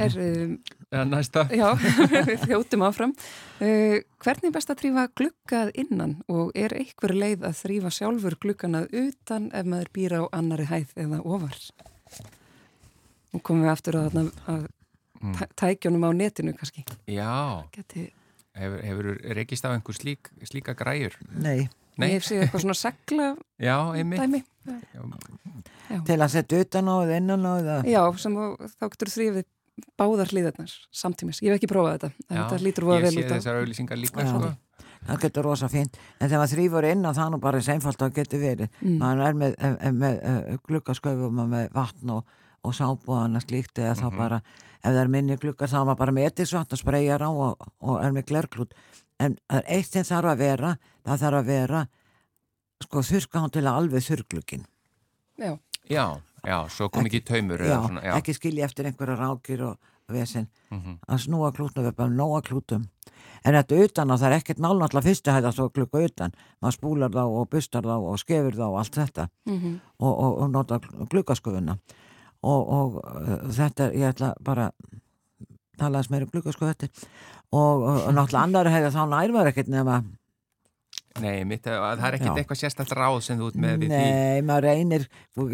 er, 0.00 0.14
um, 0.16 0.54
Já, 0.88 1.02
næsta. 1.04 1.42
já 1.52 1.66
við 2.24 2.46
þjóttum 2.46 2.84
áfram. 2.86 3.12
Uh, 3.60 4.00
hvernig 4.24 4.48
er 4.48 4.54
best 4.54 4.72
að 4.72 4.80
þrýfa 4.80 5.04
gluggað 5.20 5.72
innan 5.76 6.14
og 6.32 6.56
er 6.56 6.72
einhver 6.72 7.12
leið 7.12 7.44
að 7.44 7.58
þrýfa 7.60 7.92
sjálfur 7.92 8.38
glugganað 8.40 8.88
utan 8.96 9.50
ef 9.52 9.68
maður 9.68 9.92
býr 9.92 10.16
á 10.16 10.22
annari 10.40 10.64
hæð 10.72 10.96
eða 11.04 11.20
ofar? 11.20 11.60
Nú 13.34 13.42
komum 13.44 13.66
við 13.68 13.74
aftur 13.74 14.00
að, 14.00 14.08
þarna 14.08 14.24
að 14.54 14.66
Mm. 15.20 15.34
tæ- 15.34 15.50
tækjunum 15.56 16.04
á 16.06 16.10
netinu 16.14 16.52
kannski. 16.54 16.84
Já, 17.08 17.64
Geti, 17.72 18.12
hefur, 18.54 18.80
hefur 18.82 19.34
rekist 19.34 19.64
á 19.66 19.74
einhver 19.74 19.94
slík, 19.98 20.30
slíka 20.44 20.74
græjur? 20.74 21.12
nei, 21.32 21.68
Nei. 21.98 22.10
Ég 22.10 22.20
hef 22.20 22.24
séð 22.28 22.42
eitthvað 22.44 22.62
svona 22.62 22.74
segla 22.78 23.36
Já, 23.58 23.76
einmitt. 23.98 24.20
dæmi. 24.22 24.44
Já, 24.94 25.98
til 26.06 26.18
að 26.20 26.30
setja 26.30 26.60
utan 26.62 26.86
á 26.86 26.94
eða 27.02 27.16
innan 27.18 27.42
á 27.48 27.52
eða 27.58 27.76
Já, 27.88 28.02
sem 28.18 28.34
þú- 28.36 28.70
þá 28.78 28.84
getur 28.92 29.10
þrýfið 29.14 29.44
báðar 29.98 30.30
hlýðarnar 30.32 30.72
samtímis. 30.92 31.40
Ég 31.42 31.50
hef 31.52 31.58
ekki 31.60 31.70
prófað 31.70 31.98
þetta, 31.98 32.10
en 32.30 32.36
já. 32.36 32.42
þetta 32.48 32.62
lítur 32.62 32.84
voða 32.88 32.98
Ég 32.98 33.02
vel 33.02 33.12
sé 33.14 33.24
út 33.24 33.30
á. 33.30 33.34
þessar 33.38 33.58
auðlýsingar 33.62 33.98
líka, 33.98 34.22
Já. 34.22 34.28
sko. 34.28 34.56
það 35.08 35.20
getur 35.22 35.42
rosa 35.44 35.68
fínt 35.68 35.94
en 36.20 36.28
þegar 36.30 36.48
þrýfur 36.52 36.84
inn 36.92 37.06
og 37.06 37.14
það 37.14 37.26
er 37.26 37.30
nú 37.30 37.40
bara 37.40 37.58
eins 37.58 37.68
einfalt 37.68 37.98
að 38.02 38.14
getur 38.14 38.40
verið 38.42 38.68
Mm. 38.82 38.98
maður 38.98 39.26
er 39.28 39.34
með, 39.34 39.54
eh, 39.58 39.76
eh, 39.80 39.90
með 39.92 40.14
uh, 40.24 40.56
gluggasköfum 40.66 41.38
og 41.38 41.48
með 41.48 41.70
vatn 41.72 42.10
og, 42.10 42.24
og 42.64 42.72
sápu 42.74 43.08
og 43.14 43.24
annars 43.24 43.46
líkt 43.50 43.78
eða 43.78 43.94
þá 43.96 44.08
Mhm. 44.10 44.16
bara 44.18 44.36
ef 44.82 44.90
það 44.92 45.00
er 45.02 45.08
minni 45.08 45.36
gluggar 45.36 45.68
þá 45.68 45.74
er 45.80 45.84
maður 45.86 45.98
bara 45.98 46.12
með 46.12 46.26
etisvatn 46.30 46.72
og 46.72 46.78
spreyjar 46.78 47.20
á 47.22 47.30
og, 47.30 47.68
og 47.80 48.04
er 48.04 48.12
með 48.12 48.24
glerklút 48.26 48.72
en 49.20 49.36
það 49.50 49.58
er 49.58 49.64
eitt 49.78 49.86
sem 49.92 50.04
þarf 50.04 50.32
að 50.32 50.38
vera 50.38 50.76
það 51.06 51.18
þarf 51.22 51.38
að 51.42 51.46
vera 51.46 51.86
sko 52.82 53.02
þurrka 53.02 53.40
hann 53.42 53.50
til 53.50 53.62
að 53.66 53.78
alveg 53.82 54.02
þurrglugin 54.06 54.64
Já, 55.38 55.58
Já, 55.88 56.04
já, 56.44 56.68
svo 56.68 56.88
kom 56.90 57.06
ekki 57.06 57.20
taumur. 57.24 57.58
já, 57.58 57.64
eða 57.78 57.86
Svona, 57.86 58.02
já. 58.02 58.12
ekki 58.18 58.34
skilja 58.34 58.64
eftir 58.66 58.84
einhverja 58.86 59.16
rákir 59.16 59.62
og 59.62 59.78
vesen 60.08 60.48
Mhm. 60.70 60.98
að 61.08 61.18
snúa 61.26 61.52
klútum 61.52 61.84
við 61.86 61.94
bara 61.96 62.10
nóga 62.10 62.42
klútum 62.42 62.84
en 63.44 63.54
þetta 63.54 63.84
utan 63.84 64.10
og 64.10 64.18
það 64.20 64.26
er 64.32 64.36
ekkert 64.40 64.58
mál 64.58 64.78
náttúrulega 64.78 65.08
fyrstu 65.08 65.30
hægt 65.32 65.44
að 65.46 65.54
svo 65.54 65.68
klukka 65.70 66.04
utan 66.04 66.32
maður 66.62 66.76
spúlar 66.78 67.10
þá 67.10 67.24
og 67.26 67.48
bustar 67.50 67.82
þá 67.82 67.96
og 67.98 68.18
skefur 68.18 68.52
þá 68.54 68.62
og 68.68 68.78
allt 68.78 68.94
þetta 68.94 69.28
mm 69.46 69.80
og, 70.00 70.18
og, 70.18 70.38
og 70.42 70.50
nota 70.50 70.78
glukkaskufuna 70.78 71.78
og, 72.42 72.68
og 72.78 73.00
uh, 73.02 73.48
þetta 73.54 73.90
ég 73.94 74.12
ætla 74.12 74.32
bara 74.44 74.70
talaðis 75.78 76.10
meira 76.10 76.26
um 76.26 76.32
glukkaskuf 76.34 76.68
þetta 76.72 76.88
og, 77.52 77.82
og, 77.82 78.06
og 78.08 78.14
náttúrulega 78.14 78.44
annar 78.44 78.70
hefði 78.72 78.94
þá 78.94 79.02
nærvar 79.14 79.52
ekkert 79.52 79.72
nema 79.72 80.00
Nei, 81.18 81.42
mitt, 81.48 81.64
það 81.66 82.02
er 82.06 82.14
ekkert 82.14 82.38
eitthvað 82.38 82.58
sérstætt 82.60 82.92
ráð 82.94 83.16
sem 83.26 83.38
þú 83.40 83.48
ert 83.50 83.56
með 83.58 83.72
við 83.82 83.90
því. 83.90 83.96
Nei, 83.98 84.42
maður 84.46 84.66
reynir 84.68 85.06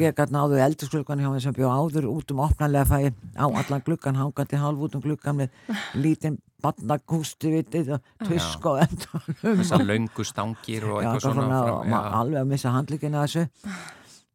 ég 0.02 0.16
gæti 0.18 0.34
náðu 0.34 0.58
eldursklukkan 0.60 1.22
hjá 1.22 1.28
mér 1.32 1.40
sem 1.40 1.54
bjó 1.56 1.70
áður 1.72 2.08
út 2.10 2.34
um 2.34 2.42
opnarlega 2.44 2.84
fæ 2.90 2.98
á 3.40 3.46
allan 3.48 3.84
glukkan, 3.86 4.18
hangandi 4.20 4.60
halv 4.60 4.82
út 4.84 4.98
um 4.98 5.04
glukkan 5.04 5.38
með 5.40 5.72
lítinn 5.96 6.36
barnakústi 6.64 7.54
vitið 7.54 7.94
og 7.96 8.12
tusk 8.28 8.68
og 8.68 8.82
endur 8.84 9.24
Þessar 9.40 9.86
löngu 9.88 10.26
stangir 10.28 10.84
og 10.90 11.00
eitthvað 11.00 11.24
svona. 11.30 11.48
svona, 11.48 11.64
frá- 11.88 12.18
alveg 12.20 12.42
að 12.42 12.52
missa 12.52 12.74
handlíkina 12.76 13.24
þessu 13.24 13.46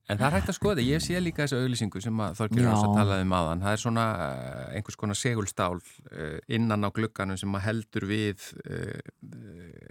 En 0.10 0.18
það 0.18 0.26
er 0.26 0.36
hægt 0.40 0.50
að 0.50 0.58
skoða, 0.58 0.84
ég 0.86 1.04
sé 1.06 1.20
líka 1.22 1.44
þessu 1.46 1.60
auglýsingu 1.62 2.02
sem 2.02 2.22
Já. 2.22 2.30
Ás 2.34 2.82
að 2.82 2.96
talaði 2.98 3.26
um 3.28 3.36
aðan. 3.38 3.64
Það 3.66 3.76
er 3.76 3.82
svona 3.84 4.06
uh, 4.26 4.64
einhvers 4.80 4.98
konar 4.98 5.20
segulstál 5.20 5.78
uh, 5.78 6.40
innan 6.50 6.88
á 6.88 6.90
glugganum 6.96 7.38
sem 7.38 7.60
að 7.60 7.66
heldur 7.68 8.08
við 8.10 8.48
uh, 8.64 8.96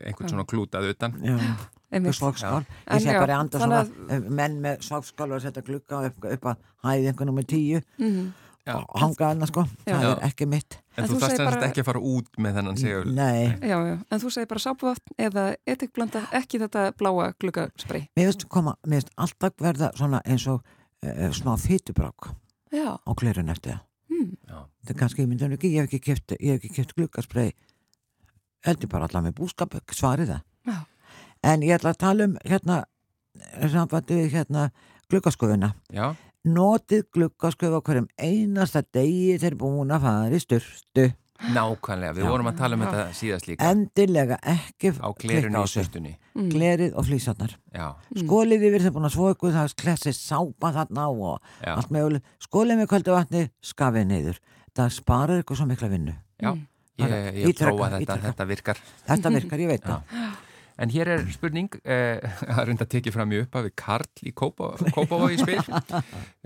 einhvern 0.09 0.33
svona 0.35 0.47
klútað 0.51 0.91
utan. 0.91 1.15
Já, 1.23 1.37
einmitt. 1.39 1.87
En 1.95 2.11
Ég 2.11 3.05
sé 3.05 3.15
bara 3.15 3.39
þannig 3.39 3.63
svona 3.63 3.85
að... 3.87 4.29
menn 4.41 4.59
með 4.65 4.83
sókskál 4.89 5.31
og 5.37 5.45
setja 5.45 5.63
glugga 5.65 6.03
upp, 6.11 6.29
upp 6.35 6.51
að 6.51 6.69
hæði 6.89 7.13
einhvern 7.13 7.33
nummer 7.33 7.47
tíu 7.49 7.81
Mm 8.03 8.29
Já. 8.69 8.75
og 8.77 9.01
hanga 9.01 9.31
hana 9.33 9.49
sko, 9.49 9.65
það 9.87 10.03
Já. 10.05 10.11
er 10.11 10.25
ekki 10.29 10.49
mitt 10.49 10.77
En, 10.99 11.05
En 11.05 11.11
þú 11.13 11.19
þarfst 11.23 11.39
bara- 11.45 11.67
ekki 11.69 11.81
að 11.85 11.87
fara 11.87 12.01
út 12.03 12.29
með 12.43 12.57
þennan 12.59 12.79
segul. 12.81 13.13
Nei, 13.15 13.47
Já, 13.63 13.77
já, 13.87 13.95
en 14.11 14.19
þú 14.21 14.31
segir 14.35 14.49
bara 14.51 14.63
sápuvatn 14.65 15.15
eða 15.29 15.45
etikblanda, 15.67 16.23
ekki 16.35 16.59
þetta 16.59 16.83
bláa 16.99 17.29
gluggasprey. 17.39 18.09
mér 18.19 18.33
finnst 18.33 18.49
koma 18.51 18.75
mér 18.87 19.05
finnst 19.05 19.13
alltaf 19.17 19.55
verða 19.63 19.93
svona 19.95 20.21
eins 20.27 20.47
og 20.51 20.65
uh, 21.07 21.31
smá 21.31 21.55
fytubrák 21.57 22.33
Já, 22.75 22.99
á 22.99 23.11
klirun 23.15 23.49
eftir 23.55 23.77
það 23.77 23.81
mm. 24.11 24.33
Já. 24.51 24.59
þetta 24.83 24.91
er 24.97 24.99
kannski 25.05 25.23
ímyndan 25.23 25.55
ekki, 25.55 25.71
ég 25.71 25.87
hef 25.87 25.93
ekki 25.93 26.01
kipt 26.09 26.35
ég 26.41 26.51
hef 26.51 26.59
ekki 26.65 26.75
kipt 26.81 26.95
gluggasprey 26.99 27.53
heldur 28.67 28.89
bara 28.91 29.07
allar 29.07 29.23
með 29.29 29.37
búskap, 29.39 29.79
svarið 29.95 30.35
það 30.35 30.43
Já. 30.67 30.79
en 31.53 31.63
ég 31.63 31.79
ætla 31.79 31.95
að 31.95 32.01
tala 32.03 32.25
um 32.27 32.37
hérna 32.45 32.83
sambandi 33.71 34.19
við 34.19 34.33
hérna 34.35 34.71
gluggaskofuna 35.09 35.75
Já, 35.95 36.11
notið 36.47 37.07
gluggasköf 37.15 37.75
á 37.75 37.81
hverjum 37.83 38.09
einasta 38.19 38.83
degi 38.95 39.39
þeir 39.43 39.57
búin 39.59 39.91
að 39.95 40.05
fara 40.07 40.37
í 40.37 40.43
styrstu 40.45 41.09
Nákvæmlega, 41.39 42.17
við 42.17 42.25
vorum 42.27 42.49
að 42.51 42.57
tala 42.59 42.75
um 42.75 42.81
þetta 42.83 43.03
síðast 43.15 43.47
líka. 43.47 43.67
Endilega 43.71 44.41
ekki 44.43 44.91
á 44.99 45.07
glerinu 45.15 45.61
á 45.63 45.63
í 45.63 45.69
sig. 45.71 45.85
sustunni 45.85 46.17
glerið 46.51 46.97
og 46.99 47.07
flýsarnar 47.07 47.53
Já, 47.71 47.95
skólið 48.25 48.65
yfir 48.67 48.83
þeim 48.83 48.97
búin 48.97 49.07
að 49.07 49.15
svo 49.15 49.29
ykkur 49.31 49.55
það 49.55 49.69
er 49.69 49.77
klessið 49.85 50.17
sápa 50.19 50.73
þarna 50.75 51.05
á 51.07 51.11
og 51.15 51.39
Já. 51.63 51.71
allt 51.77 51.95
möguleg 51.95 52.27
skólið 52.43 52.81
með 52.81 52.91
kvöldu 52.91 53.15
vatni 53.15 53.45
skafið 53.63 54.09
niður. 54.11 54.43
Það 54.75 54.91
sparar 54.99 55.45
ykkur 55.45 55.61
svo 55.61 55.69
mikla 55.71 55.93
vinnu. 55.95 56.17
Já, 56.43 56.51
ég, 56.51 57.07
Bara 57.07 57.23
ég 57.31 57.49
ítreka, 57.53 57.71
prófa 57.71 57.93
þetta, 57.95 58.19
þetta 58.27 58.49
virkar. 58.51 58.83
Þetta 59.07 59.35
virkar, 59.39 59.63
ég 59.63 59.71
veit 59.77 59.87
Já. 59.87 59.95
það 59.95 60.48
En 60.79 60.93
hér 60.95 61.11
er 61.11 61.25
spurning, 61.35 61.73
eh, 61.83 62.23
að 62.55 62.69
reynda 62.69 62.87
að 62.87 62.93
tekið 62.95 63.17
fram 63.17 63.33
í 63.35 63.41
upphafi 63.43 63.73
Karl 63.79 64.23
í 64.23 64.35
Kópavogi 64.37 65.41
spil. 65.43 65.59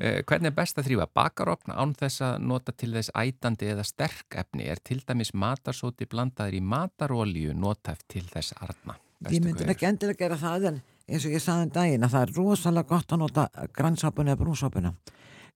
Eh, 0.03 0.25
hvernig 0.27 0.49
er 0.49 0.55
best 0.57 0.79
að 0.81 0.89
þrýfa 0.89 1.05
bakaropna 1.15 1.77
án 1.79 1.93
þess 1.95 2.23
að 2.27 2.47
nota 2.49 2.73
til 2.75 2.89
þess 2.97 3.13
ætandi 3.15 3.69
eða 3.71 3.85
sterk 3.87 4.35
efni? 4.41 4.65
Er 4.67 4.81
til 4.83 4.99
dæmis 5.07 5.31
matarsóti 5.31 6.09
blandaður 6.11 6.57
í 6.59 6.63
matarolíu 6.65 7.55
notæft 7.55 8.09
til 8.11 8.25
þess 8.27 8.57
arna? 8.57 8.97
Bestu 9.23 9.37
ég 9.37 9.45
myndi 9.45 9.69
ekki 9.71 9.87
endilega 9.87 10.25
gera 10.25 10.39
það 10.41 10.67
en 10.73 10.81
eins 11.07 11.27
og 11.29 11.37
ég 11.37 11.45
saði 11.45 11.69
um 11.69 11.75
daginn 11.77 12.07
að 12.07 12.15
það 12.15 12.25
er 12.27 12.35
rosalega 12.39 12.89
gott 12.89 13.15
að 13.15 13.23
nota 13.23 13.47
grannsápun 13.77 14.31
eða 14.33 14.41
brúnsápuna 14.41 14.93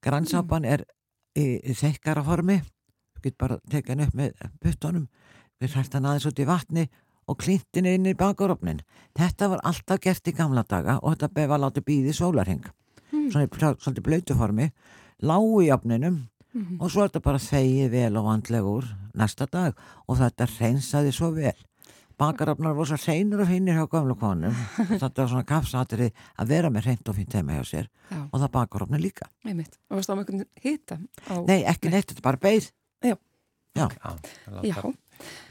grannsápan 0.05 0.69
er 0.69 0.85
í, 1.35 1.47
í 1.59 1.75
þekkara 1.77 2.25
formi 2.27 2.61
þú 2.61 3.25
getur 3.25 3.41
bara 3.41 3.59
tekið 3.73 3.95
hann 3.95 4.07
upp 4.07 4.17
með 4.21 4.47
puttunum 4.63 5.09
við 5.63 5.75
hrært 5.75 5.97
hann 5.97 6.09
aðeins 6.11 6.29
út 6.31 6.43
í 6.43 6.49
vatni 6.49 6.87
og 7.27 7.39
klíntin 7.43 7.87
inn 7.91 8.07
í 8.07 8.15
bakarofnin 8.19 8.81
þetta 9.19 9.49
var 9.53 9.61
alltaf 9.67 10.01
gert 10.05 10.29
í 10.31 10.35
gamla 10.37 10.63
daga 10.69 10.99
og 11.03 11.15
þetta 11.17 11.29
befa 11.35 11.59
látið 11.59 11.87
býði 11.91 12.15
sólarheng 12.17 12.65
svona 13.11 13.47
í 13.47 13.51
plá- 13.51 13.75
svolítið 13.81 14.05
blöytu 14.07 14.35
formi. 14.39 14.71
Lágu 15.23 15.63
í 15.65 15.71
opninum 15.75 16.29
og 16.81 16.91
svo 16.91 17.03
er 17.05 17.09
þetta 17.11 17.23
bara 17.25 17.39
þegið 17.43 17.89
vel 17.91 18.17
og 18.21 18.25
vandlega 18.29 18.69
úr 18.71 18.87
næsta 19.19 19.47
dag 19.51 19.75
og 20.07 20.19
þetta 20.21 20.47
reynsaði 20.59 21.13
svo 21.13 21.31
vel. 21.35 21.57
Bakarofnar 22.17 22.73
voru 22.77 22.89
svo 22.89 22.97
hreinur 22.97 23.43
og 23.45 23.49
finnir 23.51 23.77
hjá 23.77 23.85
gömlu 23.93 24.15
konum. 24.17 24.55
Þetta 25.03 25.19
var 25.21 25.29
svona 25.29 25.45
kapsatri 25.45 26.07
að 26.41 26.49
vera 26.49 26.71
með 26.73 26.87
hreint 26.89 27.11
og 27.13 27.17
fínt 27.19 27.35
heima 27.37 27.59
hjá 27.59 27.65
sér 27.69 27.89
Já, 28.09 28.23
og 28.33 28.41
það 28.41 28.53
bakarofnar 28.55 29.03
líka. 29.03 29.29
Einmitt. 29.45 29.77
Og 29.91 29.99
varst 29.99 30.09
á 30.09 30.17
með 30.17 30.23
einhvern 30.33 30.47
hita? 30.65 30.97
Á... 31.29 31.35
nei, 31.45 31.59
ekki 31.69 31.93
neitt, 31.93 32.09
þetta 32.09 32.23
er 32.23 32.29
bara 32.31 32.41
beið. 32.47 32.71
Já. 33.05 33.17
Já. 33.77 33.87
Já, 34.01 34.15
Já, 34.65 34.81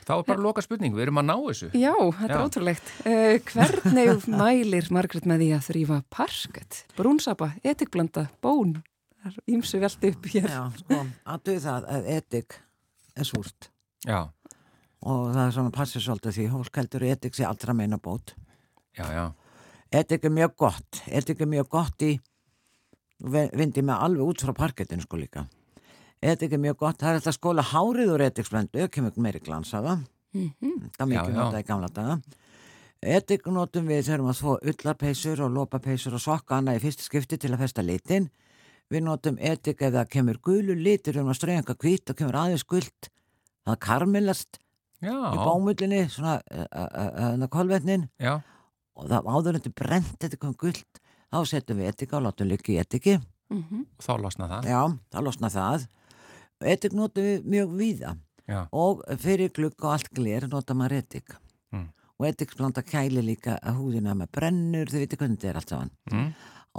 þá 0.06 0.12
er 0.18 0.26
bara 0.28 0.44
loka 0.46 0.64
spurning, 0.66 0.94
við 0.96 1.08
erum 1.08 1.22
að 1.22 1.28
ná 1.30 1.36
þessu. 1.48 1.70
já, 1.74 1.94
þetta 1.94 2.32
er 2.32 2.36
Já. 2.36 2.46
ótrúlegt. 2.50 2.92
Uh, 3.06 3.38
hvernig 3.52 4.28
mælir 4.42 4.92
Margrét 4.94 5.26
með 5.30 5.44
því 5.46 5.50
að 5.58 5.66
þrýfa 5.70 6.02
parket, 6.14 6.82
brúnsapa, 6.98 7.52
etikblanda, 7.64 8.28
bón? 8.46 8.78
Það 9.26 9.32
er 9.32 9.56
ímsu 9.56 9.80
veldi 9.82 10.12
upp 10.14 10.28
hér. 10.36 10.50
Já, 10.54 10.64
sko, 10.84 11.00
að 11.34 11.46
duð 11.50 11.62
það 11.64 11.90
að 11.96 12.10
etik 12.20 12.60
er 13.16 13.26
súrt 13.26 13.70
Já, 14.06 14.20
og 15.06 15.22
það 15.34 15.42
er 15.48 15.54
svona 15.56 15.72
passið 15.74 16.04
svolítið 16.06 16.36
því 16.38 16.46
hólk 16.52 16.78
heldur 16.78 17.06
etik 17.10 17.34
sé 17.38 17.46
allra 17.48 17.74
meina 17.74 17.98
bót 17.98 18.36
já, 18.98 19.06
já, 19.10 19.24
etik 19.98 20.28
er 20.28 20.34
mjög 20.36 20.54
gott 20.62 21.00
etik 21.08 21.42
er 21.42 21.50
mjög 21.50 21.70
gott 21.74 22.06
í 22.06 22.12
vindi 23.56 23.82
mig 23.82 23.96
alveg 23.96 24.28
út 24.30 24.44
frá 24.46 24.54
parkettinu 24.54 25.02
sko 25.06 25.18
líka 25.18 25.46
etik 26.22 26.56
er 26.56 26.62
mjög 26.62 26.78
gott, 26.82 27.00
það 27.00 27.10
er 27.10 27.20
alltaf 27.20 27.34
að 27.34 27.38
skóla 27.40 27.66
hárið 27.72 28.14
úr 28.16 28.24
etiksblendu, 28.30 28.88
kemur 28.92 29.20
meiri 29.22 29.42
glans 29.44 29.74
af 29.74 29.84
það. 29.86 30.04
Mm 30.36 30.52
það 30.96 31.04
er 31.06 31.12
mikið 31.12 31.36
notað 31.36 31.60
í 31.60 31.68
gamla 31.68 31.90
daga. 31.96 32.18
Etik 33.06 33.46
notum 33.48 33.88
við 33.88 34.08
þegar 34.08 34.24
maður 34.26 34.40
þvó 34.40 34.54
ullarpeysur 34.72 35.42
og 35.46 35.54
lópapeysur 35.54 36.16
og 36.18 36.22
sokka 36.24 36.58
annað 36.58 36.80
í 36.80 36.84
fyrsta 36.86 37.06
skipti 37.06 37.38
til 37.38 37.54
að 37.54 37.62
festa 37.66 37.86
litin. 37.86 38.30
Við 38.90 39.06
notum 39.06 39.38
etik 39.40 39.82
ef 39.82 39.94
það 39.94 40.10
kemur 40.10 40.40
gulu 40.42 40.76
litur 40.76 41.20
um 41.22 41.30
að 41.30 41.38
strauja 41.40 41.62
eitthvað 41.62 41.80
hvít 41.84 42.10
og 42.10 42.18
kemur 42.20 42.40
aðeins 42.42 42.66
gult. 42.66 43.10
Það 43.66 43.80
karmelast 43.86 44.60
já, 45.02 45.14
í 45.14 45.38
bámullinni 45.38 46.02
svona 46.10 46.40
uh, 46.42 47.48
kolvetnin. 47.54 48.10
Já, 48.22 48.42
og 48.96 49.10
það 49.12 49.30
áður 49.32 49.54
en 49.54 49.62
þetta 49.62 49.80
brent 49.84 50.18
þetta 50.22 50.42
kom 50.42 50.58
gult 50.60 51.02
þá 51.34 51.40
setjum 51.50 51.82
við 51.82 51.92
etika 51.92 52.20
og 52.20 52.28
látum 52.28 52.50
líka 52.50 52.72
í 52.74 52.80
etiki. 52.82 53.20
-hmm. 53.50 53.86
og 53.98 54.04
þá 54.04 54.14
losna 54.22 54.48
það. 54.50 54.70
já, 54.70 54.82
þá 55.12 55.20
losna 55.22 55.50
það 55.50 55.88
etik 56.64 56.94
notum 56.96 57.24
við 57.24 57.50
mjög 57.50 57.76
víða. 57.80 58.16
Já, 58.46 58.60
og 58.78 59.02
fyrir 59.18 59.50
glugg 59.50 59.82
og 59.82 59.96
allt 59.96 60.12
gler 60.14 60.46
nota 60.52 60.76
maður 60.78 61.00
etik. 61.02 61.34
Mm. 61.74 61.88
og 62.20 62.28
etik 62.30 62.54
blanda 62.56 62.84
kæli 62.86 63.24
líka 63.26 63.58
að 63.60 63.80
húðina 63.82 64.14
með 64.16 64.30
brennur, 64.38 64.88
þið 64.88 65.02
viti 65.02 65.18
hvernig 65.20 65.40
þetta 65.40 65.50
er 65.50 65.58
allt 65.60 65.74
saman. 65.74 65.92
Mm, 66.14 66.28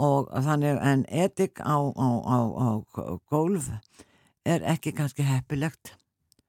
og 0.07 0.31
þannig 0.47 0.79
en 0.81 1.05
etik 1.11 1.61
á, 1.61 1.77
á, 1.77 2.09
á, 2.25 2.39
á 2.57 2.69
gólf 3.29 3.69
er 4.47 4.65
ekki 4.73 4.95
kannski 4.97 5.27
heppilegt. 5.27 5.93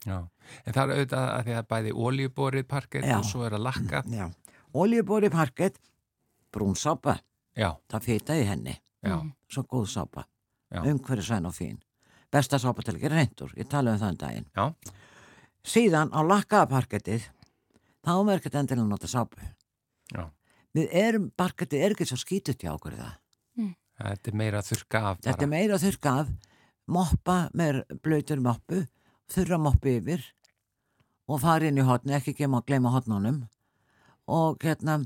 Já. 0.06 0.22
En 0.64 0.72
það 0.74 0.84
er 0.84 0.94
auðvitað 0.94 1.32
að 1.34 1.42
því 1.48 1.56
að 1.58 1.68
bæði 1.74 1.96
oljuborið 2.08 2.68
parkett 2.70 3.10
og 3.18 3.26
svo 3.28 3.44
er 3.44 3.58
að 3.58 3.66
lakka. 3.66 4.04
já, 4.08 4.30
oljubóri 4.72 5.30
parkett 5.34 5.82
brún 6.54 6.78
sápa, 6.80 7.18
Já, 7.58 7.74
það 7.90 8.06
fita 8.06 8.38
í 8.38 8.46
henni. 8.46 8.78
Já, 9.04 9.18
svo 9.52 9.66
góð 9.68 9.90
sápa, 9.92 10.28
umhverju 10.72 11.26
sæn 11.26 11.50
og 11.50 11.58
fín 11.58 11.82
besta 12.34 12.60
sápa 12.60 12.84
til 12.84 12.96
að 12.98 13.04
gera 13.06 13.20
reyndur 13.22 13.54
ég 13.58 13.70
tala 13.72 13.94
um 13.96 14.00
það 14.02 14.14
um 14.14 14.20
daginn. 14.24 14.48
Já, 14.56 14.66
síðan 15.68 16.12
á 16.16 16.20
lakkaða 16.28 16.70
parkettið 16.72 17.28
þá 18.08 18.12
er 18.16 18.34
ekkert 18.40 18.58
endilega 18.62 18.86
að 18.86 18.92
nota 18.94 19.08
sápu. 19.12 19.40
Já. 20.14 20.26
við 20.78 20.92
erum, 20.94 21.32
parkettið 21.36 21.82
er 21.84 21.96
ekki 21.96 22.06
svo 22.08 22.18
skítut 22.22 22.62
hjá 22.62 22.72
okkur 22.76 22.94
það. 23.00 23.16
Þetta 23.98 24.30
er 24.30 24.36
meira 24.38 24.60
að 24.62 24.68
þurrka 24.70 25.00
af 25.10 25.18
Þetta 25.24 25.32
bara. 25.34 25.44
er 25.48 25.50
meira 25.50 25.74
að 25.78 25.84
þurrka 25.88 26.12
af, 26.22 26.28
moppa 26.88 27.38
með 27.58 27.80
blöytur 28.06 28.44
moppu, 28.46 28.84
þurra 29.34 29.58
moppu 29.58 29.90
yfir 29.98 30.22
og 31.28 31.42
fara 31.42 31.68
inn 31.68 31.80
í 31.82 31.86
hotni, 31.88 32.14
ekki 32.14 32.36
gema 32.38 32.62
að 32.62 32.68
gleyma 32.70 32.92
hotnunum 32.94 33.40
og 34.30 34.62
hérna, 34.62 35.00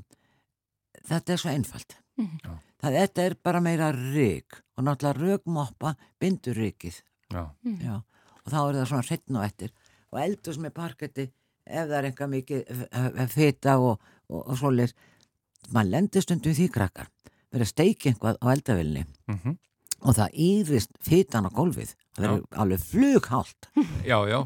þetta 1.07 1.33
er 1.33 1.39
svo 1.41 1.53
einfalt. 1.53 1.95
Já. 2.19 2.51
Það 2.81 2.97
þetta 2.99 3.23
er 3.29 3.37
bara 3.47 3.61
meira 3.63 3.91
rík 3.95 4.59
og 4.75 4.83
náttúrulega 4.85 5.21
rögmoppa 5.21 5.95
bindur 6.19 6.57
ríkið 6.59 6.99
Já, 7.31 7.43
Já. 7.81 7.95
og 8.41 8.51
þá 8.51 8.59
er 8.61 8.77
það 8.79 8.89
svona 8.91 9.07
hreitn 9.07 9.39
og 9.39 9.47
eftir 9.47 9.73
og 10.11 10.19
eldur 10.25 10.57
sem 10.57 10.67
er 10.67 10.75
parketti 10.75 11.27
ef 11.65 11.87
það 11.87 11.97
er 11.97 12.09
eitthvað 12.09 12.31
mikið 12.35 12.85
eh, 12.89 13.25
fita 13.31 13.77
og, 13.79 13.99
og, 14.29 14.41
og 14.41 14.55
svoleiðis. 14.59 14.95
Maður 15.71 15.91
lendir 15.95 16.25
stundum 16.25 16.55
því 16.57 16.69
krakkar 16.73 17.11
verið 17.51 17.67
að 17.67 17.73
steiki 17.73 18.11
einhvað 18.11 18.39
á 18.41 18.45
eldavilni 18.55 19.05
mm 19.31 19.59
og 20.01 20.15
það 20.17 20.37
ýrist 20.41 20.95
fitan 21.05 21.45
á 21.45 21.51
gólfið. 21.53 21.91
Það 22.17 22.23
verður 22.25 22.61
alveg 22.63 22.85
flughált. 22.89 23.67
Já, 24.01 24.17
já, 24.25 24.39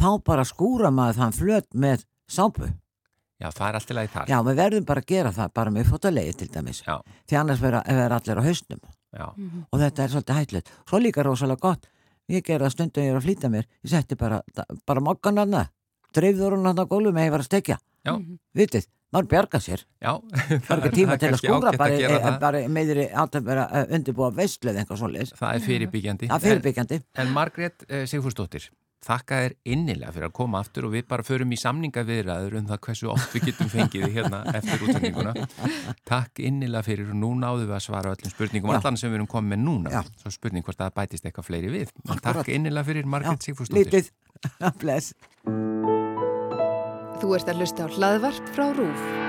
þá 0.00 0.08
bara 0.24 0.46
skúra 0.48 0.88
maður 0.94 1.18
þann 1.18 1.36
flöt 1.36 1.68
með 1.76 2.06
sápu. 2.30 2.70
Já, 3.40 3.48
það 3.56 3.66
er 3.66 3.78
alltaf 3.78 3.96
lagi 3.96 4.12
þar. 4.14 4.30
já, 4.32 4.38
við 4.46 4.58
verðum 4.62 4.88
bara 4.88 5.00
að 5.04 5.12
gera 5.12 5.32
það 5.36 5.52
bara 5.60 5.74
með 5.76 5.90
fótalegi 5.92 6.32
til 6.40 6.48
dæmis. 6.52 6.82
Já, 6.84 6.96
því 7.28 7.38
annars 7.40 7.62
verður 7.62 8.16
allir 8.16 8.40
á 8.40 8.48
hausnum. 8.48 8.82
Já, 9.10 9.26
og 9.68 9.80
þetta 9.80 10.04
er 10.04 10.12
svolítið 10.12 10.40
hætlut 10.40 10.72
svo 10.86 11.00
líka 11.00 11.24
rosalega 11.26 11.64
gott 11.64 11.88
ég 12.30 12.46
ger 12.46 12.62
það 12.62 12.74
stundum 12.76 13.04
ég 13.06 13.12
er 13.12 13.20
að 13.20 13.26
flýta 13.26 13.50
mér. 13.52 13.68
Ég 13.84 13.92
setti 13.92 14.18
bara, 14.18 14.40
bara 14.86 15.04
mokkan 15.04 15.42
aðna 15.42 15.66
dreifður 16.16 16.56
hún 16.56 16.70
aðna 16.70 16.86
á 16.86 16.90
gólfum 16.90 17.18
eða 17.18 17.28
ég 17.28 17.34
var 17.34 17.44
að 17.44 17.48
stekja 17.48 17.76
já, 18.06 18.12
vitið, 18.56 18.86
maður 19.14 19.30
bjarga 19.32 19.60
sér. 19.62 19.84
Já. 20.02 20.12
það 20.66 20.70
er 20.74 20.82
ekki 20.82 20.92
tíma 20.96 21.18
til 21.20 21.30
að 21.30 21.40
skúra 21.42 21.74
bara, 21.78 21.98
að 21.98 22.18
e, 22.18 22.34
bara 22.42 22.62
meðri 22.72 23.06
átt 23.22 23.38
að 23.38 23.50
vera 23.50 23.66
uh, 23.68 23.86
undirbúa 23.96 24.30
veistlu 24.34 24.72
eða 24.72 24.84
eitthvað 24.84 25.02
svoleiðis. 25.02 25.34
Það 25.38 25.56
er 25.56 25.66
fyrirbyggjandi. 25.66 26.30
það 26.30 26.38
er 26.38 26.46
fyrirbyggjandi. 26.46 27.00
En, 27.00 27.22
en 27.24 27.34
Margrét 27.36 27.86
uh, 27.86 28.04
Sigfúrsdóttir, 28.10 28.70
þakka 29.04 29.38
þér 29.42 29.54
innilega 29.74 30.12
fyrir 30.14 30.28
að 30.28 30.34
koma 30.36 30.60
aftur 30.60 30.86
og 30.88 30.94
við 30.94 31.06
bara 31.08 31.24
förum 31.24 31.54
í 31.54 31.58
samninga 31.60 32.04
viðræður 32.08 32.56
um 32.60 32.66
það 32.68 32.80
hversu 32.86 33.10
oft 33.12 33.36
við 33.36 33.46
getum 33.48 33.70
fengið 33.72 34.04
þig 34.06 34.18
hérna 34.18 34.40
eftir 34.58 34.84
útsendinguna. 34.86 35.32
Takk 36.10 36.42
innilega 36.44 36.84
fyrir 36.86 37.12
og 37.12 37.20
nú 37.22 37.32
náðum 37.40 37.70
við 37.70 37.76
að 37.78 37.84
svara 37.86 38.14
öllum 38.16 38.34
spurningum, 38.34 38.74
allan 38.76 39.00
sem 39.00 39.12
við 39.12 39.20
erum 39.22 39.30
komið 39.30 39.54
með 39.54 39.64
núna. 39.64 39.94
Já. 39.94 40.02
Svo 40.20 40.34
spurning 40.36 40.66
hvort 40.66 40.80
það 40.80 40.96
bætist 41.00 41.30
eitthvað 41.30 41.48
fleiri 41.48 41.72
við. 41.72 41.94
En 42.04 42.16
Akkúrat. 42.16 42.42
Takk 42.42 42.52
innilega 42.56 42.90
fyrir 42.90 43.08
Margrét 43.08 43.48
Sigfúrsdóttir. 43.48 43.88
lítið 43.88 44.12
bless 44.82 45.14
Þú 47.20 47.34
ert 47.36 47.50
að 47.52 47.60
hlusta 47.60 47.84
á 47.84 47.88
hlaðvarp 47.92 48.54
frá 48.56 48.70
RÚF. 48.72 49.19